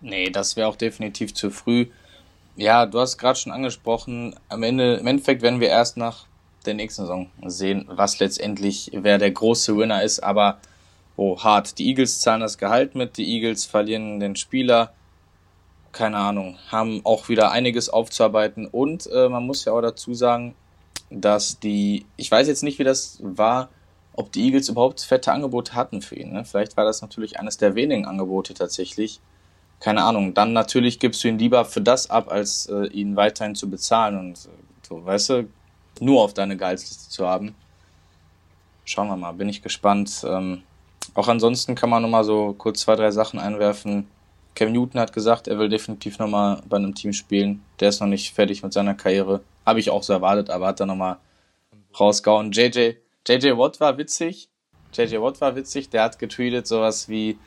[0.00, 1.86] Nee, das wäre auch definitiv zu früh.
[2.56, 6.26] Ja, du hast gerade schon angesprochen, am Ende, im Endeffekt werden wir erst nach
[6.66, 10.58] der nächsten Saison sehen, was letztendlich, wer der große Winner ist, aber
[11.18, 11.78] oh, hart.
[11.78, 14.92] Die Eagles zahlen das Gehalt mit, die Eagles verlieren den Spieler,
[15.90, 20.54] keine Ahnung, haben auch wieder einiges aufzuarbeiten und äh, man muss ja auch dazu sagen,
[21.10, 23.68] dass die, ich weiß jetzt nicht, wie das war,
[24.12, 26.32] ob die Eagles überhaupt fette Angebote hatten für ihn.
[26.32, 26.44] Ne?
[26.44, 29.20] Vielleicht war das natürlich eines der wenigen Angebote tatsächlich.
[29.80, 30.34] Keine Ahnung.
[30.34, 34.18] Dann natürlich gibst du ihn lieber für das ab, als äh, ihn weiterhin zu bezahlen
[34.18, 34.48] und äh,
[34.88, 35.48] so, weißt du,
[36.00, 37.54] nur auf deine Gehaltsliste zu haben.
[38.84, 40.24] Schauen wir mal, bin ich gespannt.
[40.26, 40.62] Ähm,
[41.14, 44.06] auch ansonsten kann man nochmal so kurz zwei, drei Sachen einwerfen.
[44.54, 47.62] Cam Newton hat gesagt, er will definitiv nochmal bei einem Team spielen.
[47.80, 49.40] Der ist noch nicht fertig mit seiner Karriere.
[49.64, 51.18] Habe ich auch so erwartet, aber hat er nochmal
[51.98, 52.52] rausgehauen.
[52.52, 52.94] JJ,
[53.26, 54.48] JJ Watt war witzig.
[54.92, 55.90] JJ Watt war witzig.
[55.90, 57.38] Der hat getweetet sowas wie,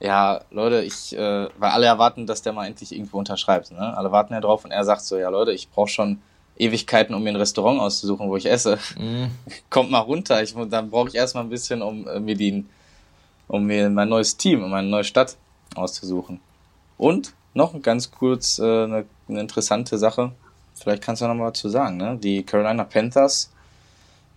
[0.00, 3.70] ja, Leute, ich, äh, weil alle erwarten, dass der mal endlich irgendwo unterschreibt.
[3.70, 3.96] Ne?
[3.96, 6.20] Alle warten ja drauf und er sagt so, ja Leute, ich brauche schon
[6.56, 8.78] Ewigkeiten, um mir ein Restaurant auszusuchen, wo ich esse.
[8.96, 9.26] Mm.
[9.70, 10.42] Kommt mal runter.
[10.42, 12.64] Ich, dann brauche ich erstmal ein bisschen, um äh, mir die,
[13.48, 15.36] um mir mein neues Team, um meine neue Stadt
[15.74, 16.40] auszusuchen.
[16.96, 20.32] Und noch ganz kurz äh, eine, eine interessante Sache.
[20.74, 21.96] Vielleicht kannst du noch mal dazu sagen.
[21.96, 22.18] Ne?
[22.20, 23.52] Die Carolina Panthers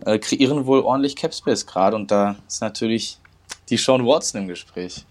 [0.04, 3.18] äh, kreieren wohl ordentlich Capspace gerade und da ist natürlich
[3.68, 5.04] die Sean Watson im Gespräch.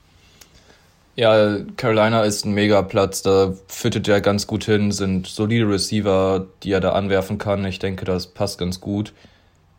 [1.15, 6.71] Ja, Carolina ist ein Mega-Platz, da fittet er ganz gut hin, sind solide Receiver, die
[6.71, 7.65] er da anwerfen kann.
[7.65, 9.13] Ich denke, das passt ganz gut.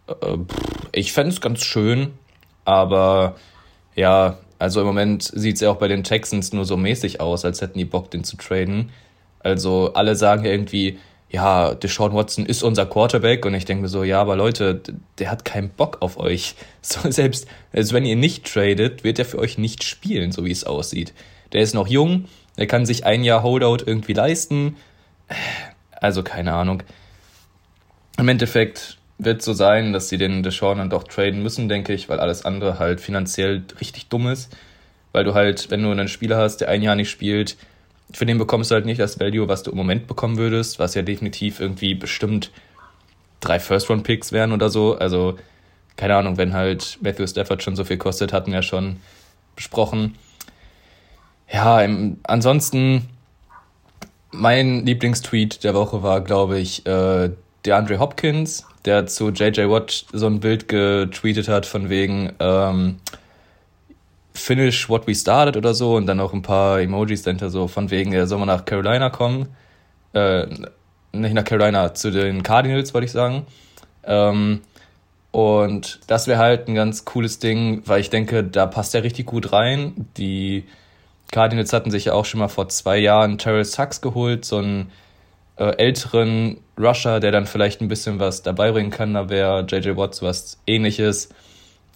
[0.08, 0.38] Äh,
[0.92, 2.12] ich fände es ganz schön,
[2.64, 3.36] aber
[3.98, 7.44] ja, also im Moment sieht es ja auch bei den Texans nur so mäßig aus,
[7.44, 8.90] als hätten die Bock, den zu traden.
[9.40, 13.88] Also alle sagen ja irgendwie, ja, Deshaun Watson ist unser Quarterback und ich denke mir
[13.88, 14.80] so, ja, aber Leute,
[15.18, 16.54] der hat keinen Bock auf euch.
[16.80, 20.52] So, selbst also wenn ihr nicht tradet, wird er für euch nicht spielen, so wie
[20.52, 21.12] es aussieht.
[21.52, 22.26] Der ist noch jung,
[22.56, 24.76] der kann sich ein Jahr Holdout irgendwie leisten.
[25.90, 26.82] Also keine Ahnung.
[28.16, 32.08] Im Endeffekt wird so sein, dass sie den Deshaun dann doch traden müssen, denke ich,
[32.08, 34.56] weil alles andere halt finanziell richtig dumm ist.
[35.12, 37.56] Weil du halt, wenn du einen Spieler hast, der ein Jahr nicht spielt,
[38.12, 40.94] für den bekommst du halt nicht das Value, was du im Moment bekommen würdest, was
[40.94, 42.50] ja definitiv irgendwie bestimmt
[43.40, 44.96] drei First-Round-Picks wären oder so.
[44.96, 45.36] Also,
[45.96, 48.96] keine Ahnung, wenn halt Matthew Stafford schon so viel kostet, hatten wir schon
[49.56, 50.14] besprochen.
[51.52, 53.08] Ja, im, ansonsten,
[54.30, 57.30] mein Lieblingstweet der Woche war, glaube ich, äh,
[57.64, 62.96] der Andre Hopkins, der zu JJ Watt so ein Bild getweetet hat von wegen ähm,
[64.32, 67.90] Finish what we started oder so und dann auch ein paar Emojis dahinter so von
[67.90, 69.48] wegen, er soll mal nach Carolina kommen.
[70.12, 70.46] Äh,
[71.12, 73.46] nicht nach Carolina, zu den Cardinals, wollte ich sagen.
[74.04, 74.60] Ähm,
[75.30, 79.26] und das wäre halt ein ganz cooles Ding, weil ich denke, da passt er richtig
[79.26, 80.08] gut rein.
[80.16, 80.64] Die
[81.30, 84.90] Cardinals hatten sich ja auch schon mal vor zwei Jahren Terrell Sachs geholt, so ein
[85.58, 89.14] äh, älteren Rusher, der dann vielleicht ein bisschen was dabei bringen kann.
[89.14, 91.28] Da wäre JJ Watts was ähnliches.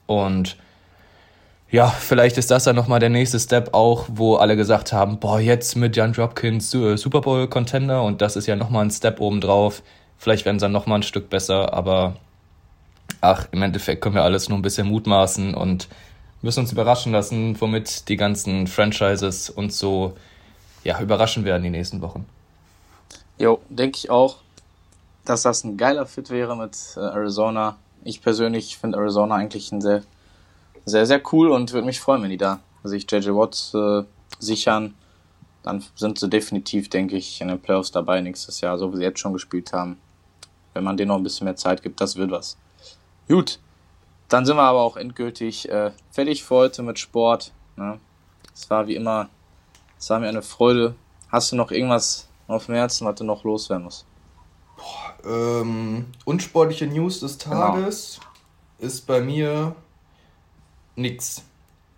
[0.06, 0.56] Und
[1.70, 5.40] ja, vielleicht ist das dann nochmal der nächste Step auch, wo alle gesagt haben, boah,
[5.40, 9.20] jetzt mit Jan Dropkins äh, Super Bowl Contender und das ist ja nochmal ein Step
[9.20, 9.82] obendrauf.
[10.18, 12.16] Vielleicht werden sie dann nochmal ein Stück besser, aber
[13.22, 15.88] ach, im Endeffekt können wir alles nur ein bisschen mutmaßen und
[16.42, 20.14] müssen uns überraschen lassen, womit die ganzen Franchises uns so
[20.84, 22.26] ja, überraschen werden die nächsten Wochen.
[23.42, 24.36] Jo, denke ich auch,
[25.24, 27.76] dass das ein geiler Fit wäre mit äh, Arizona.
[28.04, 30.04] Ich persönlich finde Arizona eigentlich ein sehr,
[30.84, 34.06] sehr, sehr cool und würde mich freuen, wenn die da sich JJ Watt äh,
[34.38, 34.94] sichern.
[35.64, 39.02] dann sind sie definitiv, denke ich, in den Playoffs dabei nächstes Jahr, so wie sie
[39.02, 40.00] jetzt schon gespielt haben.
[40.72, 42.56] Wenn man denen noch ein bisschen mehr Zeit gibt, das wird was.
[43.26, 43.58] Gut,
[44.28, 47.50] dann sind wir aber auch endgültig äh, fertig für heute mit Sport.
[47.74, 47.98] Ne?
[48.54, 49.30] Es war wie immer,
[49.98, 50.94] es war mir eine Freude.
[51.28, 54.06] Hast du noch irgendwas auf dem Herzen, was du noch loswerden musst?
[55.24, 57.56] Ähm, unsportliche News des genau.
[57.56, 58.88] Tages genau.
[58.88, 59.76] ist bei mir
[60.96, 61.44] nix.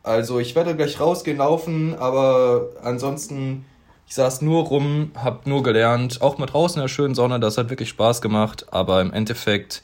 [0.03, 3.65] Also ich werde gleich rausgehen, laufen, aber ansonsten,
[4.07, 7.57] ich saß nur rum, hab nur gelernt, auch mal draußen in der schönen Sonne, das
[7.57, 9.83] hat wirklich Spaß gemacht, aber im Endeffekt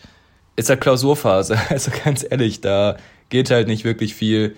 [0.56, 2.96] ist ja Klausurphase, also ganz ehrlich, da
[3.30, 4.56] geht halt nicht wirklich viel.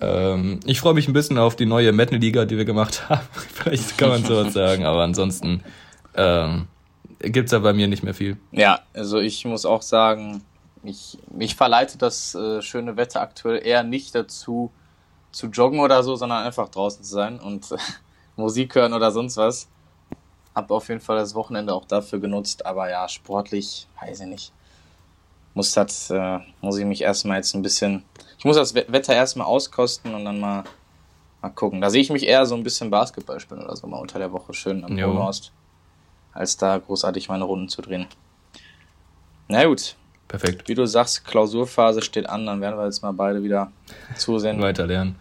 [0.00, 3.26] Ähm, ich freue mich ein bisschen auf die neue Metal-Liga, die wir gemacht haben.
[3.54, 5.62] Vielleicht kann man sowas sagen, aber ansonsten
[6.14, 6.66] ähm,
[7.20, 8.36] gibt es da bei mir nicht mehr viel.
[8.52, 10.42] Ja, also ich muss auch sagen,
[10.82, 14.70] mich, mich verleitet das äh, schöne Wetter aktuell eher nicht dazu,
[15.32, 17.76] zu joggen oder so, sondern einfach draußen zu sein und äh,
[18.36, 19.68] Musik hören oder sonst was.
[20.54, 24.52] Hab auf jeden Fall das Wochenende auch dafür genutzt, aber ja, sportlich, weiß ich nicht.
[25.56, 28.04] Muss das, äh, muss ich mich erstmal jetzt ein bisschen,
[28.38, 30.62] ich muss das Wetter erstmal auskosten und dann mal,
[31.42, 31.80] mal gucken.
[31.80, 34.30] Da sehe ich mich eher so ein bisschen Basketball spielen oder so mal unter der
[34.30, 35.50] Woche schön am Ost,
[36.32, 38.06] als da großartig meine Runden zu drehen.
[39.48, 39.96] Na gut,
[40.28, 40.68] Perfekt.
[40.68, 43.70] Wie du sagst, Klausurphase steht an, dann werden wir jetzt mal beide wieder
[44.16, 44.60] zusehen.
[44.62, 45.16] Weiter lernen.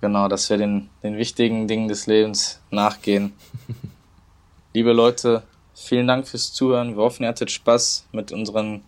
[0.00, 3.32] Genau, dass wir den, den wichtigen Dingen des Lebens nachgehen.
[4.74, 5.42] Liebe Leute,
[5.74, 6.96] vielen Dank fürs Zuhören.
[6.96, 8.82] Wir hoffen, ihr hattet Spaß mit unseren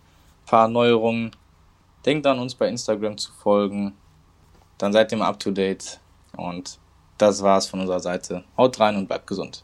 [0.53, 1.31] paar Neuerungen.
[2.05, 3.97] Denkt an uns bei Instagram zu folgen.
[4.77, 5.99] Dann seid ihr mal up to date.
[6.37, 6.77] Und
[7.17, 8.43] das war's von unserer Seite.
[8.55, 9.63] Haut rein und bleibt gesund.